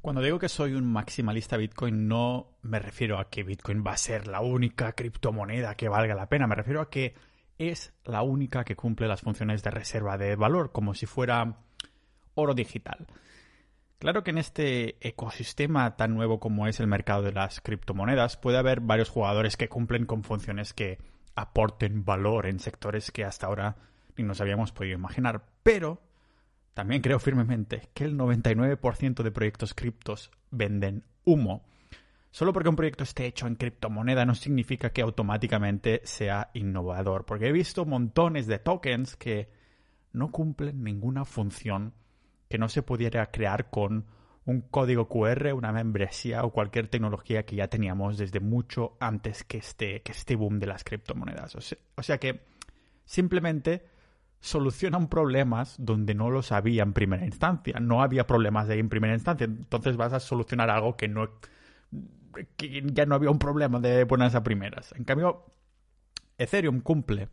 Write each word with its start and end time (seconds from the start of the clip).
Cuando 0.00 0.22
digo 0.22 0.38
que 0.38 0.48
soy 0.48 0.74
un 0.74 0.86
maximalista 0.86 1.56
Bitcoin, 1.56 2.06
no 2.06 2.56
me 2.62 2.78
refiero 2.78 3.18
a 3.18 3.28
que 3.28 3.42
Bitcoin 3.42 3.84
va 3.86 3.92
a 3.92 3.96
ser 3.96 4.28
la 4.28 4.40
única 4.40 4.92
criptomoneda 4.92 5.74
que 5.74 5.88
valga 5.88 6.14
la 6.14 6.28
pena, 6.28 6.46
me 6.46 6.54
refiero 6.54 6.80
a 6.80 6.88
que 6.88 7.14
es 7.58 7.92
la 8.04 8.22
única 8.22 8.64
que 8.64 8.76
cumple 8.76 9.08
las 9.08 9.22
funciones 9.22 9.62
de 9.62 9.70
reserva 9.70 10.16
de 10.16 10.36
valor, 10.36 10.70
como 10.70 10.94
si 10.94 11.06
fuera 11.06 11.58
oro 12.34 12.54
digital. 12.54 13.08
Claro 13.98 14.22
que 14.22 14.30
en 14.30 14.38
este 14.38 14.96
ecosistema 15.06 15.96
tan 15.96 16.14
nuevo 16.14 16.38
como 16.38 16.68
es 16.68 16.78
el 16.78 16.86
mercado 16.86 17.22
de 17.22 17.32
las 17.32 17.60
criptomonedas 17.60 18.36
puede 18.36 18.58
haber 18.58 18.80
varios 18.80 19.10
jugadores 19.10 19.56
que 19.56 19.68
cumplen 19.68 20.06
con 20.06 20.22
funciones 20.22 20.72
que 20.72 20.98
aporten 21.34 22.04
valor 22.04 22.46
en 22.46 22.60
sectores 22.60 23.10
que 23.10 23.24
hasta 23.24 23.48
ahora 23.48 23.76
ni 24.16 24.22
nos 24.22 24.40
habíamos 24.40 24.70
podido 24.70 24.94
imaginar. 24.94 25.46
Pero 25.64 26.00
también 26.78 27.02
creo 27.02 27.18
firmemente 27.18 27.88
que 27.92 28.04
el 28.04 28.16
99% 28.16 29.24
de 29.24 29.32
proyectos 29.32 29.74
criptos 29.74 30.30
venden 30.52 31.02
humo. 31.24 31.64
Solo 32.30 32.52
porque 32.52 32.68
un 32.68 32.76
proyecto 32.76 33.02
esté 33.02 33.26
hecho 33.26 33.48
en 33.48 33.56
criptomoneda 33.56 34.24
no 34.24 34.36
significa 34.36 34.90
que 34.92 35.02
automáticamente 35.02 36.02
sea 36.04 36.52
innovador, 36.54 37.24
porque 37.24 37.48
he 37.48 37.52
visto 37.52 37.84
montones 37.84 38.46
de 38.46 38.60
tokens 38.60 39.16
que 39.16 39.50
no 40.12 40.30
cumplen 40.30 40.84
ninguna 40.84 41.24
función 41.24 41.94
que 42.48 42.58
no 42.58 42.68
se 42.68 42.82
pudiera 42.82 43.28
crear 43.32 43.70
con 43.70 44.06
un 44.44 44.60
código 44.60 45.08
QR, 45.08 45.54
una 45.54 45.72
membresía 45.72 46.44
o 46.44 46.52
cualquier 46.52 46.86
tecnología 46.86 47.44
que 47.44 47.56
ya 47.56 47.66
teníamos 47.66 48.18
desde 48.18 48.38
mucho 48.38 48.96
antes 49.00 49.42
que 49.42 49.58
este, 49.58 50.00
que 50.02 50.12
este 50.12 50.36
boom 50.36 50.60
de 50.60 50.66
las 50.68 50.84
criptomonedas. 50.84 51.56
o 51.56 52.02
sea 52.04 52.18
que 52.18 52.40
simplemente 53.04 53.97
solucionan 54.40 55.08
problemas 55.08 55.76
donde 55.78 56.14
no 56.14 56.30
los 56.30 56.52
había 56.52 56.82
en 56.82 56.92
primera 56.92 57.24
instancia. 57.24 57.78
No 57.80 58.02
había 58.02 58.26
problemas 58.26 58.68
de 58.68 58.74
ahí 58.74 58.80
en 58.80 58.88
primera 58.88 59.14
instancia. 59.14 59.44
Entonces 59.44 59.96
vas 59.96 60.12
a 60.12 60.20
solucionar 60.20 60.70
algo 60.70 60.96
que 60.96 61.08
no 61.08 61.30
que 62.56 62.82
ya 62.92 63.06
no 63.06 63.14
había 63.14 63.30
un 63.30 63.38
problema 63.38 63.80
de 63.80 64.04
buenas 64.04 64.34
a 64.34 64.42
primeras. 64.42 64.92
En 64.92 65.04
cambio, 65.04 65.44
Ethereum 66.36 66.80
cumple 66.80 67.28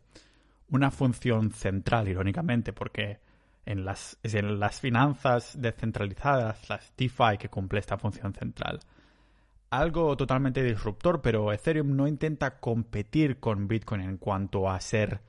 una 0.70 0.90
función 0.90 1.52
central, 1.52 2.08
irónicamente, 2.08 2.72
porque 2.72 3.20
en 3.64 3.84
las, 3.84 4.18
en 4.22 4.58
las 4.58 4.80
finanzas 4.80 5.60
descentralizadas, 5.60 6.68
las 6.68 6.92
DeFi 6.96 7.38
que 7.38 7.48
cumple 7.48 7.80
esta 7.80 7.98
función 7.98 8.34
central. 8.34 8.80
Algo 9.70 10.16
totalmente 10.16 10.62
disruptor, 10.62 11.20
pero 11.20 11.52
Ethereum 11.52 11.94
no 11.94 12.06
intenta 12.06 12.58
competir 12.58 13.38
con 13.38 13.68
Bitcoin 13.68 14.00
en 14.00 14.16
cuanto 14.16 14.70
a 14.70 14.80
ser 14.80 15.20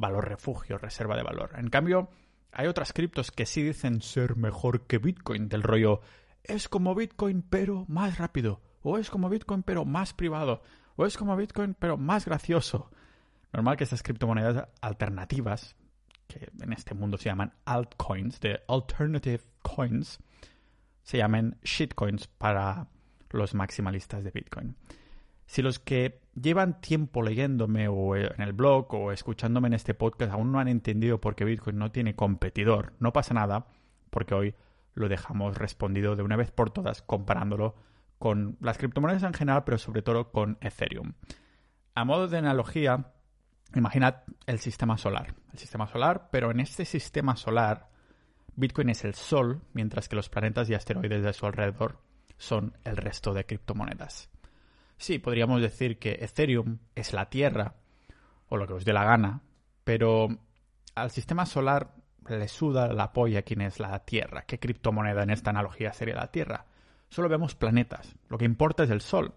valor 0.00 0.28
refugio, 0.28 0.78
reserva 0.78 1.16
de 1.16 1.22
valor. 1.22 1.52
En 1.56 1.68
cambio, 1.68 2.08
hay 2.52 2.66
otras 2.66 2.92
criptos 2.92 3.30
que 3.30 3.46
sí 3.46 3.62
dicen 3.62 4.02
ser 4.02 4.36
mejor 4.36 4.86
que 4.86 4.98
Bitcoin, 4.98 5.48
del 5.48 5.62
rollo 5.62 6.00
es 6.42 6.68
como 6.68 6.94
Bitcoin 6.94 7.42
pero 7.42 7.84
más 7.88 8.18
rápido, 8.18 8.60
o 8.82 8.98
es 8.98 9.10
como 9.10 9.28
Bitcoin 9.28 9.62
pero 9.62 9.84
más 9.84 10.14
privado, 10.14 10.62
o 10.96 11.06
es 11.06 11.16
como 11.16 11.36
Bitcoin 11.36 11.74
pero 11.78 11.96
más 11.96 12.24
gracioso. 12.24 12.90
Normal 13.52 13.76
que 13.76 13.84
estas 13.84 14.02
criptomonedas 14.02 14.68
alternativas, 14.80 15.76
que 16.26 16.50
en 16.60 16.72
este 16.72 16.94
mundo 16.94 17.18
se 17.18 17.24
llaman 17.24 17.52
altcoins, 17.64 18.40
de 18.40 18.60
alternative 18.68 19.42
coins, 19.62 20.18
se 21.02 21.18
llamen 21.18 21.58
shitcoins 21.62 22.26
para 22.26 22.88
los 23.30 23.54
maximalistas 23.54 24.24
de 24.24 24.30
Bitcoin. 24.30 24.76
Si 25.46 25.62
los 25.62 25.78
que 25.80 26.20
llevan 26.34 26.80
tiempo 26.80 27.22
leyéndome 27.22 27.88
o 27.88 28.16
en 28.16 28.40
el 28.40 28.52
blog 28.52 28.92
o 28.94 29.12
escuchándome 29.12 29.68
en 29.68 29.74
este 29.74 29.94
podcast 29.94 30.32
aún 30.32 30.52
no 30.52 30.60
han 30.60 30.68
entendido 30.68 31.20
por 31.20 31.34
qué 31.34 31.44
Bitcoin 31.44 31.78
no 31.78 31.90
tiene 31.90 32.14
competidor, 32.14 32.92
no 32.98 33.12
pasa 33.12 33.34
nada, 33.34 33.66
porque 34.10 34.34
hoy 34.34 34.54
lo 34.94 35.08
dejamos 35.08 35.56
respondido 35.56 36.16
de 36.16 36.22
una 36.22 36.36
vez 36.36 36.50
por 36.50 36.70
todas 36.70 37.02
comparándolo 37.02 37.74
con 38.18 38.56
las 38.60 38.76
criptomonedas 38.78 39.22
en 39.22 39.32
general, 39.32 39.64
pero 39.64 39.78
sobre 39.78 40.02
todo 40.02 40.30
con 40.30 40.58
Ethereum. 40.60 41.14
A 41.94 42.04
modo 42.04 42.28
de 42.28 42.38
analogía, 42.38 43.12
imaginad 43.74 44.24
el 44.46 44.58
sistema 44.58 44.98
solar. 44.98 45.34
El 45.52 45.58
sistema 45.58 45.86
solar, 45.86 46.28
pero 46.30 46.50
en 46.50 46.60
este 46.60 46.84
sistema 46.84 47.36
solar, 47.36 47.88
Bitcoin 48.56 48.90
es 48.90 49.04
el 49.04 49.14
Sol, 49.14 49.62
mientras 49.72 50.08
que 50.08 50.16
los 50.16 50.28
planetas 50.28 50.68
y 50.68 50.74
asteroides 50.74 51.22
de 51.22 51.32
su 51.32 51.46
alrededor 51.46 51.98
son 52.36 52.76
el 52.84 52.96
resto 52.96 53.32
de 53.32 53.46
criptomonedas. 53.46 54.29
Sí, 55.00 55.18
podríamos 55.18 55.62
decir 55.62 55.98
que 55.98 56.18
Ethereum 56.20 56.76
es 56.94 57.14
la 57.14 57.30
Tierra, 57.30 57.74
o 58.50 58.58
lo 58.58 58.66
que 58.66 58.74
os 58.74 58.84
dé 58.84 58.92
la 58.92 59.04
gana, 59.04 59.40
pero 59.82 60.28
al 60.94 61.10
sistema 61.10 61.46
solar 61.46 61.94
le 62.28 62.48
suda 62.48 62.92
la 62.92 63.10
polla 63.10 63.40
quién 63.40 63.62
es 63.62 63.80
la 63.80 63.98
Tierra. 64.04 64.42
¿Qué 64.42 64.58
criptomoneda 64.58 65.22
en 65.22 65.30
esta 65.30 65.48
analogía 65.48 65.94
sería 65.94 66.16
la 66.16 66.30
Tierra? 66.30 66.66
Solo 67.08 67.30
vemos 67.30 67.54
planetas. 67.54 68.14
Lo 68.28 68.36
que 68.36 68.44
importa 68.44 68.84
es 68.84 68.90
el 68.90 69.00
Sol. 69.00 69.32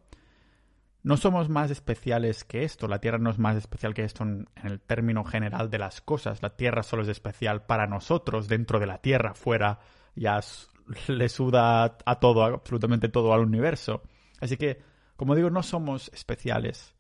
No 1.02 1.16
somos 1.16 1.48
más 1.48 1.72
especiales 1.72 2.44
que 2.44 2.66
esto. 2.66 2.90
La 2.90 3.00
Tierra 3.00 3.18
no 3.18 3.30
es 3.30 3.40
más 3.40 3.56
especial 3.56 3.94
que 3.94 4.04
esto 4.04 4.24
en, 4.24 4.50
el 4.66 4.82
término 4.82 5.24
general 5.24 5.70
de 5.70 5.80
las 5.80 6.02
cosas. 6.02 6.42
La 6.42 6.58
Tierra 6.58 6.84
solo 6.84 7.04
es 7.04 7.10
especial 7.10 7.66
para 7.66 7.88
nosotros, 7.88 8.50
dentro 8.50 8.82
de 8.82 8.88
la 8.88 8.98
Tierra, 8.98 9.34
fuera 9.34 9.80
ya 10.14 10.42
le 11.08 11.30
suda 11.30 11.86
a 12.06 12.20
todo, 12.20 12.44
absolutamente 12.44 13.08
todo 13.08 13.34
al 13.34 13.40
universo. 13.40 14.04
Así 14.42 14.58
que 14.58 14.92
como 15.24 15.36
digo, 15.36 15.50
no 15.50 15.64
somos 15.64 16.12
especiales, 16.14 16.94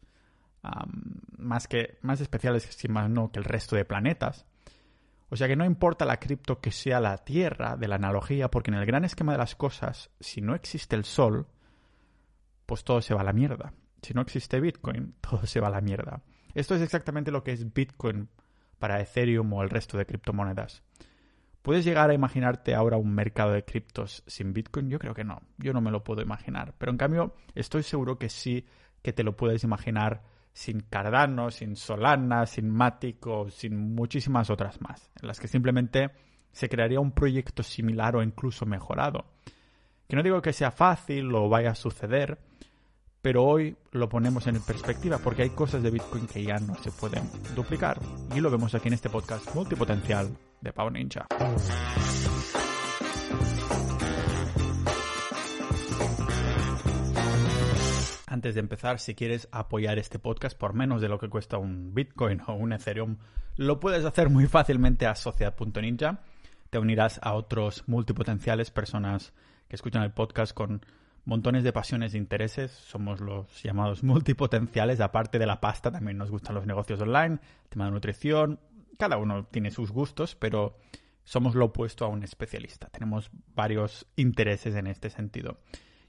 más, 1.38 1.68
que, 1.68 1.98
más 2.04 2.22
especiales 2.22 2.64
si 2.64 2.88
más 2.88 3.10
no 3.10 3.34
que 3.34 3.40
el 3.40 3.44
resto 3.44 3.76
de 3.76 3.84
planetas. 3.84 4.46
O 5.28 5.36
sea 5.36 5.50
que 5.50 5.58
no 5.58 5.66
importa 5.66 6.06
la 6.06 6.22
cripto 6.22 6.62
que 6.62 6.72
sea 6.72 7.02
la 7.02 7.18
Tierra 7.18 7.76
de 7.76 7.90
la 7.90 7.96
analogía, 7.96 8.50
porque 8.50 8.72
en 8.72 8.78
el 8.78 8.86
gran 8.86 9.04
esquema 9.04 9.34
de 9.34 9.40
las 9.40 9.58
cosas, 9.58 10.10
si 10.22 10.40
no 10.40 10.56
existe 10.56 10.96
el 10.96 11.04
Sol, 11.04 11.48
pues 12.66 12.86
todo 12.86 13.02
se 13.02 13.14
va 13.14 13.20
a 13.20 13.26
la 13.26 13.34
mierda. 13.34 13.74
Si 14.02 14.14
no 14.14 14.22
existe 14.22 14.62
Bitcoin, 14.62 15.16
todo 15.22 15.46
se 15.46 15.60
va 15.60 15.68
a 15.68 15.72
la 15.72 15.82
mierda. 15.82 16.22
Esto 16.54 16.76
es 16.76 16.82
exactamente 16.82 17.30
lo 17.30 17.44
que 17.44 17.52
es 17.52 17.74
Bitcoin 17.74 18.30
para 18.80 19.02
Ethereum 19.02 19.52
o 19.52 19.64
el 19.64 19.70
resto 19.70 19.98
de 19.98 20.06
criptomonedas. 20.06 20.82
¿Puedes 21.63 21.85
llegar 21.85 22.09
a 22.09 22.13
imaginarte 22.13 22.75
ahora 22.75 22.97
un 22.97 23.16
mercado 23.16 23.53
de 23.53 23.63
criptos 23.63 24.22
sin 24.28 24.51
Bitcoin? 24.51 24.90
Yo 24.90 25.00
creo 25.00 25.13
que 25.13 25.24
no, 25.24 25.41
yo 25.57 25.72
no 25.72 25.79
me 25.79 25.91
lo 25.91 26.03
puedo 26.03 26.22
imaginar. 26.22 26.75
Pero 26.78 26.91
en 26.91 26.97
cambio, 26.97 27.35
estoy 27.56 27.84
seguro 27.84 28.19
que 28.19 28.28
sí 28.28 28.66
que 29.01 29.13
te 29.13 29.24
lo 29.24 29.38
puedes 29.38 29.63
imaginar 29.63 30.24
sin 30.51 30.81
Cardano, 30.81 31.51
sin 31.51 31.78
Solana, 31.78 32.46
sin 32.47 32.69
Matic 32.69 33.25
sin 33.50 33.96
muchísimas 33.96 34.50
otras 34.50 34.81
más, 34.81 35.09
en 35.22 35.28
las 35.28 35.40
que 35.40 35.47
simplemente 35.47 36.12
se 36.51 36.68
crearía 36.68 37.00
un 37.00 37.13
proyecto 37.13 37.63
similar 37.63 38.18
o 38.18 38.24
incluso 38.24 38.66
mejorado. 38.66 39.25
Que 40.09 40.18
no 40.18 40.22
digo 40.22 40.41
que 40.41 40.51
sea 40.51 40.69
fácil 40.69 41.34
o 41.34 41.47
vaya 41.47 41.72
a 41.72 41.75
suceder, 41.75 42.40
pero 43.22 43.45
hoy 43.45 43.78
lo 43.91 44.09
ponemos 44.09 44.47
en 44.47 44.62
perspectiva 44.62 45.18
porque 45.18 45.44
hay 45.44 45.51
cosas 45.51 45.81
de 45.81 45.91
Bitcoin 45.91 46.28
que 46.28 46.44
ya 46.44 46.57
no 46.57 46.75
se 46.75 46.91
pueden 46.91 47.24
duplicar. 47.56 48.00
Y 48.35 48.41
lo 48.41 48.51
vemos 48.51 48.75
aquí 48.75 48.90
en 48.90 48.95
este 48.95 49.09
podcast 49.09 49.56
multipotencial 49.56 50.30
de 50.63 50.74
Pau 50.74 50.90
Ninja. 50.90 51.28
Antes 58.28 58.56
de 58.56 58.62
empezar, 58.62 59.00
si 59.00 59.13
quieres 59.13 59.47
apoyar 59.51 60.00
este 60.00 60.18
podcast 60.18 60.57
por 60.57 60.74
menos 60.74 61.01
de 61.01 61.09
lo 61.09 61.19
que 61.19 61.29
cuesta 61.29 61.59
un 61.59 61.94
Bitcoin 61.94 62.41
o 62.47 62.53
un 62.53 62.74
Ethereum, 62.74 63.18
lo 63.57 63.79
puedes 63.79 64.06
hacer 64.06 64.29
muy 64.29 64.47
fácilmente 64.47 65.06
a 65.06 65.13
sociedad.ninja. 65.13 66.22
Te 66.72 66.80
unirás 66.80 67.19
a 67.22 67.34
otros 67.34 67.84
multipotenciales, 67.85 68.72
personas 68.72 69.34
que 69.68 69.75
escuchan 69.75 70.01
el 70.01 70.12
podcast 70.12 70.53
con 70.53 70.84
montones 71.25 71.63
de 71.63 71.74
pasiones 71.74 72.13
e 72.13 72.18
intereses. 72.18 72.72
Somos 72.72 73.22
los 73.22 73.62
llamados 73.62 74.03
multipotenciales. 74.03 75.00
Aparte 75.00 75.38
de 75.38 75.45
la 75.45 75.62
pasta, 75.62 75.91
también 75.91 76.18
nos 76.18 76.31
gustan 76.31 76.56
los 76.56 76.66
negocios 76.66 77.00
online, 77.01 77.35
el 77.35 77.69
tema 77.69 77.85
de 77.85 77.91
nutrición. 77.91 78.59
Cada 78.98 79.18
uno 79.18 79.46
tiene 79.46 79.72
sus 79.72 79.92
gustos, 79.92 80.36
pero 80.36 80.78
somos 81.24 81.56
lo 81.56 81.66
opuesto 81.66 82.06
a 82.06 82.09
un 82.09 82.24
especialista. 82.24 82.88
Tenemos 82.88 83.31
varios 83.56 84.08
intereses 84.16 84.76
en 84.76 84.88
este 84.88 85.09
sentido. 85.09 85.59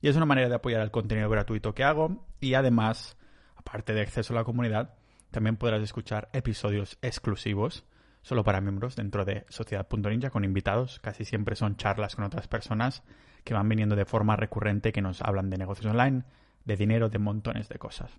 Y 0.01 0.09
es 0.09 0.17
una 0.17 0.27
manera 0.27 0.49
de 0.49 0.57
apoyar 0.57 0.83
el 0.83 0.91
contenido 0.91 1.31
gratuito 1.31 1.75
que 1.75 1.85
hago. 1.85 2.27
Y 2.41 2.55
además, 2.55 3.17
aparte 3.57 3.95
de 3.95 4.03
acceso 4.03 4.35
a 4.35 4.37
la 4.37 4.45
comunidad, 4.45 4.95
también 5.31 5.57
podrás 5.57 5.83
escuchar 5.83 6.29
episodios 6.33 6.99
exclusivos 7.01 7.85
solo 8.23 8.43
para 8.43 8.61
miembros 8.61 8.97
dentro 8.97 9.25
de 9.25 9.45
Sociedad.ninja 9.49 10.31
con 10.31 10.45
invitados. 10.45 10.99
Casi 11.01 11.25
siempre 11.25 11.57
son 11.57 11.77
charlas 11.77 12.17
con 12.17 12.25
otras 12.25 12.49
personas 12.49 13.03
que 13.45 13.55
van 13.55 13.69
viniendo 13.69 13.97
de 13.97 14.07
forma 14.07 14.37
recurrente 14.37 14.93
que 14.93 15.03
nos 15.03 15.23
hablan 15.23 15.51
de 15.51 15.59
negocios 15.59 15.87
online, 15.87 16.25
de 16.65 16.77
dinero, 16.77 17.11
de 17.11 17.19
montones 17.19 17.69
de 17.69 17.79
cosas. 17.79 18.11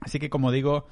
Así 0.00 0.18
que 0.18 0.30
como 0.30 0.50
digo, 0.50 0.86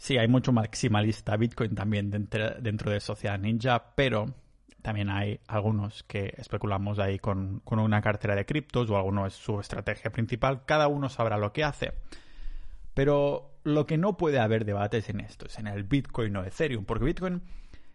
sí, 0.00 0.16
hay 0.16 0.28
mucho 0.28 0.50
maximalista 0.50 1.36
Bitcoin 1.36 1.74
también 1.74 2.10
dentro, 2.10 2.54
dentro 2.58 2.90
de 2.90 3.00
Sociedad 3.00 3.38
Ninja, 3.38 3.94
pero 3.94 4.34
también 4.80 5.10
hay 5.10 5.40
algunos 5.46 6.02
que 6.04 6.32
especulamos 6.38 6.98
ahí 6.98 7.18
con, 7.18 7.60
con 7.60 7.78
una 7.78 8.00
cartera 8.00 8.34
de 8.34 8.46
criptos 8.46 8.88
o 8.88 8.96
alguno 8.96 9.26
es 9.26 9.34
su 9.34 9.60
estrategia 9.60 10.10
principal. 10.10 10.64
Cada 10.64 10.88
uno 10.88 11.10
sabrá 11.10 11.36
lo 11.36 11.52
que 11.52 11.64
hace. 11.64 11.92
Pero 12.94 13.60
lo 13.62 13.84
que 13.84 13.98
no 13.98 14.16
puede 14.16 14.38
haber 14.38 14.64
debates 14.64 15.10
en 15.10 15.20
esto 15.20 15.46
es 15.46 15.58
en 15.58 15.66
el 15.66 15.84
Bitcoin 15.84 16.34
o 16.34 16.44
Ethereum, 16.44 16.86
porque 16.86 17.04
Bitcoin 17.04 17.42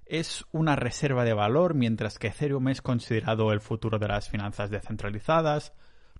es 0.06 0.46
una 0.52 0.75
reserva 0.75 1.24
de 1.24 1.34
valor, 1.34 1.74
mientras 1.74 2.19
que 2.19 2.28
Ethereum 2.28 2.68
es 2.68 2.84
considerado 2.84 3.52
el 3.52 3.62
futuro 3.62 3.98
de 3.98 4.10
las 4.10 4.30
finanzas 4.30 4.69
descentralizadas, 4.69 5.74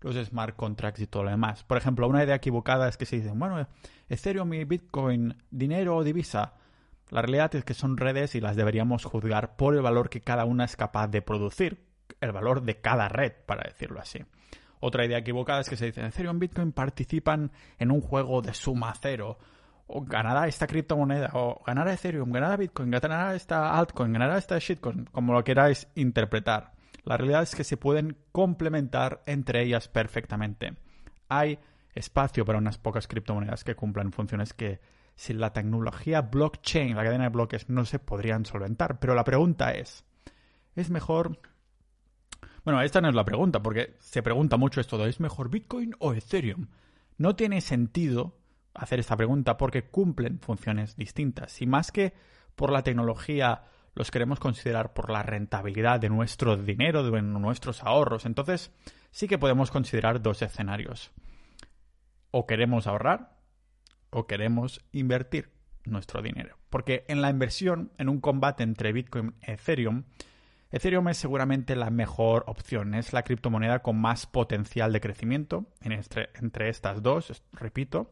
los 0.06 0.16
smart 0.28 0.56
contracts 0.56 1.02
y 1.02 1.08
todo 1.08 1.24
lo 1.24 1.32
demás. 1.32 1.64
Por 1.64 1.78
ejemplo, 1.78 2.08
una 2.08 2.24
idea 2.24 2.36
equivocada 2.36 2.88
es 2.88 2.96
que 2.96 3.06
se 3.06 3.18
dicen, 3.18 3.40
bueno, 3.40 3.68
Ethereum 4.08 4.54
y 4.54 4.64
Bitcoin, 4.64 5.36
dinero 5.50 5.98
o 5.98 6.04
divisa. 6.04 6.54
La 7.10 7.22
realidad 7.22 7.56
es 7.56 7.64
que 7.64 7.74
son 7.74 7.98
redes 7.98 8.36
y 8.36 8.42
las 8.42 8.56
deberíamos 8.56 9.04
juzgar 9.04 9.56
por 9.56 9.76
el 9.76 9.82
valor 9.82 10.10
que 10.10 10.22
cada 10.22 10.46
una 10.46 10.66
es 10.66 10.76
capaz 10.76 11.08
de 11.08 11.24
producir, 11.24 11.86
el 12.22 12.32
valor 12.32 12.62
de 12.62 12.80
cada 12.82 13.10
red, 13.10 13.34
para 13.48 13.64
decirlo 13.64 14.00
así. 14.00 14.20
Otra 14.80 15.06
idea 15.06 15.18
equivocada 15.18 15.62
es 15.62 15.70
que 15.70 15.76
se 15.76 15.88
dice 15.88 16.06
Ethereum 16.06 16.38
y 16.38 16.40
Bitcoin 16.42 16.72
participan 16.72 17.52
en 17.80 17.92
un 17.92 18.02
juego 18.02 18.42
de 18.44 18.54
suma 18.54 18.94
cero. 19.02 19.40
O 19.88 20.02
ganará 20.02 20.48
esta 20.48 20.68
criptomoneda, 20.68 21.32
o 21.34 21.64
ganará 21.66 21.94
Ethereum, 21.94 22.32
ganará 22.32 22.58
Bitcoin, 22.58 22.92
ganará 22.92 23.36
esta 23.36 23.72
altcoin, 23.72 24.14
ganará 24.14 24.38
esta 24.38 24.58
shitcoin, 24.60 25.06
como 25.06 25.34
lo 25.34 25.44
queráis 25.44 25.88
interpretar. 25.96 26.75
La 27.06 27.18
realidad 27.18 27.44
es 27.44 27.56
que 27.56 27.64
se 27.64 27.78
pueden 27.78 28.18
complementar 28.32 29.24
entre 29.26 29.62
ellas 29.64 29.88
perfectamente. 29.88 30.76
Hay 31.30 31.60
espacio 31.94 32.46
para 32.46 32.58
unas 32.58 32.78
pocas 32.78 33.08
criptomonedas 33.08 33.64
que 33.64 33.76
cumplan 33.76 34.12
funciones 34.12 34.54
que 34.54 34.80
sin 35.16 35.40
la 35.40 35.54
tecnología 35.54 36.22
blockchain, 36.22 36.96
la 36.96 37.04
cadena 37.04 37.24
de 37.26 37.30
bloques, 37.30 37.70
no 37.70 37.86
se 37.86 38.00
podrían 38.00 38.46
solventar. 38.46 39.00
Pero 39.00 39.16
la 39.16 39.24
pregunta 39.24 39.72
es, 39.72 40.04
¿es 40.76 40.90
mejor 40.90 41.40
bueno, 42.66 42.82
esta 42.82 43.00
no 43.00 43.08
es 43.08 43.16
la 43.16 43.24
pregunta, 43.24 43.62
porque 43.62 43.96
se 44.00 44.24
pregunta 44.24 44.58
mucho 44.58 44.82
esto 44.82 45.06
¿es 45.06 45.20
mejor 45.20 45.52
Bitcoin 45.52 45.96
o 46.00 46.14
Ethereum? 46.14 46.68
No 47.16 47.36
tiene 47.36 47.62
sentido 47.62 48.40
hacer 48.74 49.00
esta 49.00 49.16
pregunta 49.16 49.56
porque 49.56 49.84
cumplen 49.84 50.40
funciones 50.40 50.96
distintas. 50.96 51.62
Y 51.62 51.68
más 51.68 51.92
que 51.92 52.14
por 52.56 52.72
la 52.72 52.82
tecnología 52.82 53.66
los 53.96 54.12
queremos 54.12 54.40
considerar 54.40 54.94
por 54.94 55.10
la 55.10 55.24
rentabilidad 55.24 56.00
de 56.00 56.10
nuestro 56.10 56.58
dinero, 56.58 57.10
de 57.10 57.22
nuestros 57.22 57.82
ahorros, 57.84 58.26
entonces 58.26 58.72
sí 59.12 59.28
que 59.28 59.38
podemos 59.38 59.72
considerar 59.72 60.22
dos 60.22 60.42
escenarios. 60.42 61.12
O 62.32 62.46
queremos 62.46 62.86
ahorrar 62.88 63.38
o 64.10 64.28
queremos 64.28 64.82
invertir 64.92 65.50
nuestro 65.86 66.22
dinero. 66.22 66.58
Porque 66.70 67.06
en 67.08 67.22
la 67.22 67.30
inversión, 67.30 67.92
en 67.98 68.10
un 68.10 68.20
combate 68.20 68.64
entre 68.64 68.92
Bitcoin 68.92 69.36
y 69.42 69.52
Ethereum, 69.52 70.04
Ethereum 70.72 71.08
es 71.08 71.18
seguramente 71.18 71.76
la 71.76 71.90
mejor 71.90 72.44
opción, 72.48 72.96
es 72.96 73.14
la 73.14 73.24
criptomoneda 73.24 73.80
con 73.80 73.98
más 73.98 74.26
potencial 74.26 74.92
de 74.92 75.00
crecimiento 75.00 75.68
entre, 75.82 76.70
estas 76.70 77.02
dos, 77.02 77.44
repito, 77.54 78.12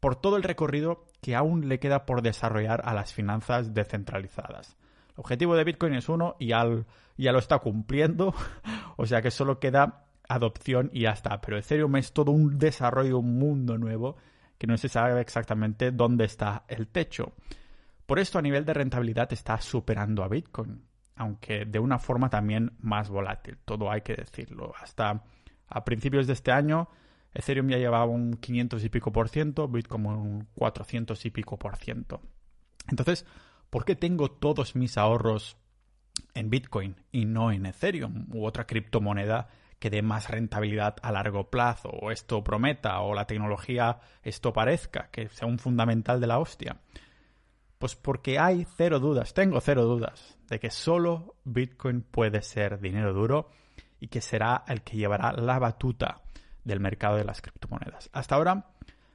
por 0.00 0.16
todo 0.16 0.36
el 0.36 0.42
recorrido 0.42 1.06
que 1.20 1.34
aún 1.34 1.68
le 1.68 1.78
queda 1.78 2.06
por 2.06 2.22
desarrollar 2.22 2.82
a 2.84 2.94
las 2.94 3.12
finanzas 3.12 3.74
descentralizadas. 3.74 4.76
El 5.10 5.20
objetivo 5.20 5.56
de 5.56 5.64
Bitcoin 5.64 5.94
es 5.94 6.08
uno 6.08 6.36
y 6.38 6.48
ya 6.48 6.64
lo 6.64 7.38
está 7.38 7.58
cumpliendo, 7.58 8.34
o 8.96 9.06
sea 9.06 9.22
que 9.22 9.30
solo 9.30 9.58
queda 9.58 10.04
adopción 10.28 10.90
y 10.92 11.02
ya 11.02 11.10
está. 11.10 11.40
Pero 11.40 11.58
Ethereum 11.58 11.96
es 11.96 12.12
todo 12.12 12.32
un 12.32 12.58
desarrollo, 12.58 13.18
un 13.18 13.38
mundo 13.38 13.78
nuevo 13.78 14.16
que 14.58 14.66
no 14.66 14.76
se 14.76 14.88
sabe 14.88 15.20
exactamente 15.20 15.90
dónde 15.90 16.24
está 16.24 16.64
el 16.68 16.88
techo. 16.88 17.32
Por 18.06 18.18
esto 18.18 18.38
a 18.38 18.42
nivel 18.42 18.64
de 18.64 18.74
rentabilidad 18.74 19.32
está 19.32 19.60
superando 19.60 20.22
a 20.22 20.28
Bitcoin 20.28 20.82
aunque 21.16 21.64
de 21.64 21.78
una 21.78 21.98
forma 21.98 22.28
también 22.28 22.72
más 22.78 23.08
volátil, 23.08 23.58
todo 23.64 23.90
hay 23.90 24.02
que 24.02 24.14
decirlo. 24.14 24.72
Hasta 24.80 25.22
a 25.68 25.84
principios 25.84 26.26
de 26.26 26.34
este 26.34 26.52
año, 26.52 26.88
Ethereum 27.36 27.68
ya 27.68 27.76
llevaba 27.76 28.06
un 28.06 28.32
500 28.38 28.82
y 28.82 28.88
pico 28.88 29.12
por 29.12 29.28
ciento, 29.28 29.68
Bitcoin 29.68 30.06
un 30.06 30.48
400 30.54 31.22
y 31.26 31.30
pico 31.30 31.58
por 31.58 31.76
ciento. 31.76 32.22
Entonces, 32.88 33.26
¿por 33.68 33.84
qué 33.84 33.94
tengo 33.94 34.30
todos 34.30 34.74
mis 34.74 34.96
ahorros 34.96 35.58
en 36.32 36.48
Bitcoin 36.48 36.96
y 37.12 37.26
no 37.26 37.52
en 37.52 37.66
Ethereum 37.66 38.26
u 38.32 38.46
otra 38.46 38.66
criptomoneda 38.66 39.48
que 39.78 39.90
dé 39.90 40.00
más 40.00 40.30
rentabilidad 40.30 40.96
a 41.02 41.12
largo 41.12 41.50
plazo 41.50 41.90
o 41.90 42.10
esto 42.10 42.42
prometa 42.42 43.00
o 43.00 43.12
la 43.14 43.26
tecnología 43.26 44.00
esto 44.22 44.54
parezca 44.54 45.10
que 45.10 45.28
sea 45.28 45.46
un 45.46 45.58
fundamental 45.58 46.22
de 46.22 46.26
la 46.28 46.38
hostia? 46.38 46.80
Pues 47.76 47.96
porque 47.96 48.38
hay 48.38 48.66
cero 48.78 48.98
dudas, 48.98 49.34
tengo 49.34 49.60
cero 49.60 49.84
dudas, 49.84 50.38
de 50.48 50.58
que 50.58 50.70
solo 50.70 51.36
Bitcoin 51.44 52.00
puede 52.00 52.40
ser 52.40 52.80
dinero 52.80 53.12
duro 53.12 53.50
y 54.00 54.08
que 54.08 54.22
será 54.22 54.64
el 54.66 54.80
que 54.80 54.96
llevará 54.96 55.32
la 55.32 55.58
batuta 55.58 56.22
del 56.66 56.80
mercado 56.80 57.16
de 57.16 57.24
las 57.24 57.40
criptomonedas. 57.40 58.10
Hasta 58.12 58.34
ahora, 58.34 58.66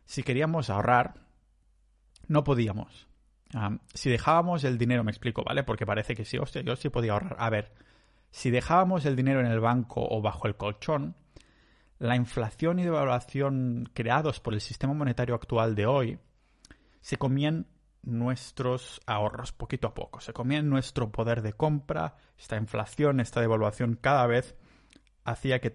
si 0.06 0.24
queríamos 0.24 0.70
ahorrar, 0.70 1.16
no 2.28 2.44
podíamos. 2.44 3.08
si 3.94 4.10
dejábamos 4.10 4.64
el 4.64 4.78
dinero, 4.78 5.04
me 5.04 5.12
explico, 5.12 5.44
¿vale? 5.44 5.64
Porque 5.64 5.86
parece 5.86 6.16
que 6.16 6.24
sí, 6.24 6.38
hostia, 6.38 6.62
yo 6.62 6.78
sí 6.78 6.90
podía 6.90 7.12
ahorrar. 7.12 7.36
A 7.38 7.50
ver, 7.50 7.74
si 8.32 8.50
dejábamos 8.50 9.06
el 9.06 9.18
dinero 9.18 9.42
en 9.42 9.48
el 9.48 9.60
banco 9.60 10.08
o 10.10 10.22
bajo 10.22 10.48
el 10.48 10.56
colchón, 10.56 11.16
la 12.00 12.16
inflación 12.16 12.80
y 12.80 12.84
devaluación 12.84 13.90
creados 13.94 14.40
por 14.40 14.54
el 14.54 14.62
sistema 14.62 14.94
monetario 14.94 15.36
actual 15.36 15.76
de 15.76 15.86
hoy 15.86 16.20
se 17.02 17.18
comían 17.18 17.68
nuestros 18.02 19.02
ahorros 19.06 19.52
poquito 19.52 19.90
a 19.90 19.94
poco. 19.94 20.22
Se 20.22 20.32
comía 20.32 20.62
nuestro 20.62 21.12
poder 21.12 21.42
de 21.42 21.54
compra, 21.54 22.16
esta 22.40 22.56
inflación, 22.56 23.20
esta 23.20 23.42
devaluación 23.42 24.00
cada 24.02 24.26
vez 24.26 24.56
hacía 25.24 25.60
que 25.60 25.72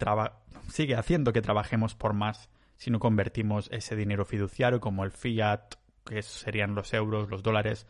sigue 0.68 0.96
haciendo 0.96 1.32
que 1.32 1.42
trabajemos 1.42 1.94
por 1.94 2.12
más 2.12 2.50
si 2.76 2.90
no 2.90 2.98
convertimos 2.98 3.68
ese 3.72 3.96
dinero 3.96 4.24
fiduciario 4.24 4.80
como 4.80 5.04
el 5.04 5.10
fiat, 5.10 5.74
que 6.04 6.22
serían 6.22 6.74
los 6.74 6.92
euros, 6.92 7.30
los 7.30 7.42
dólares, 7.42 7.86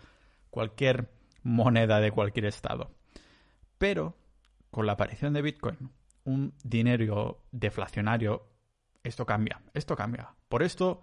cualquier 0.51 1.11
moneda 1.43 2.01
de 2.01 2.13
cualquier 2.13 2.47
estado. 2.47 2.91
Pero 3.79 4.17
con 4.71 4.87
la 4.87 4.93
aparición 4.93 5.33
de 5.33 5.43
Bitcoin, 5.43 5.91
un 6.25 6.55
dinero 6.63 7.43
deflacionario, 7.53 8.47
esto 9.03 9.27
cambia, 9.27 9.61
esto 9.75 9.97
cambia. 9.97 10.35
Por 10.49 10.63
esto 10.63 11.03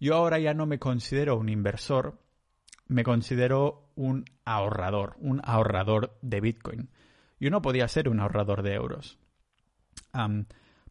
yo 0.00 0.14
ahora 0.14 0.38
ya 0.38 0.54
no 0.54 0.66
me 0.66 0.78
considero 0.78 1.36
un 1.36 1.48
inversor, 1.48 2.18
me 2.86 3.04
considero 3.04 3.90
un 3.94 4.24
ahorrador, 4.44 5.16
un 5.18 5.40
ahorrador 5.44 6.18
de 6.22 6.40
Bitcoin. 6.40 6.90
Yo 7.40 7.50
no 7.50 7.62
podía 7.62 7.88
ser 7.88 8.08
un 8.08 8.20
ahorrador 8.20 8.62
de 8.62 8.74
euros. 8.74 9.18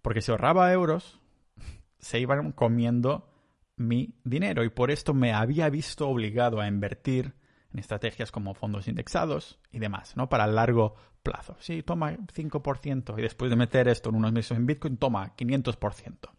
Porque 0.01 0.21
si 0.21 0.31
ahorraba 0.31 0.71
euros, 0.71 1.19
se 1.99 2.19
iban 2.19 2.51
comiendo 2.51 3.29
mi 3.75 4.15
dinero 4.23 4.63
y 4.63 4.69
por 4.69 4.91
esto 4.91 5.13
me 5.13 5.33
había 5.33 5.69
visto 5.69 6.09
obligado 6.09 6.59
a 6.59 6.67
invertir 6.67 7.35
en 7.71 7.79
estrategias 7.79 8.31
como 8.31 8.53
fondos 8.53 8.87
indexados 8.87 9.59
y 9.71 9.79
demás, 9.79 10.15
¿no? 10.15 10.29
Para 10.29 10.47
largo 10.47 10.95
plazo. 11.21 11.55
Sí, 11.59 11.83
toma 11.83 12.13
5% 12.13 13.17
y 13.17 13.21
después 13.21 13.49
de 13.51 13.57
meter 13.57 13.87
esto 13.87 14.09
en 14.09 14.15
unos 14.15 14.31
meses 14.31 14.57
en 14.57 14.65
Bitcoin, 14.65 14.97
toma 14.97 15.35
500%. 15.35 16.29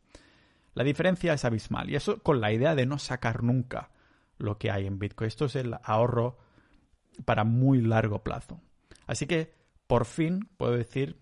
La 0.75 0.85
diferencia 0.85 1.33
es 1.35 1.45
abismal 1.45 1.91
y 1.91 1.97
eso 1.97 2.23
con 2.23 2.41
la 2.41 2.52
idea 2.52 2.75
de 2.75 2.87
no 2.87 2.99
sacar 2.99 3.43
nunca 3.43 3.91
lo 4.38 4.59
que 4.59 4.71
hay 4.71 4.87
en 4.87 4.99
Bitcoin. 4.99 5.29
Esto 5.29 5.47
es 5.47 5.57
el 5.57 5.75
ahorro 5.83 6.38
para 7.25 7.45
muy 7.45 7.81
largo 7.81 8.23
plazo. 8.23 8.61
Así 9.07 9.26
que 9.26 9.52
por 9.87 10.05
fin 10.05 10.49
puedo 10.57 10.73
decir 10.73 11.19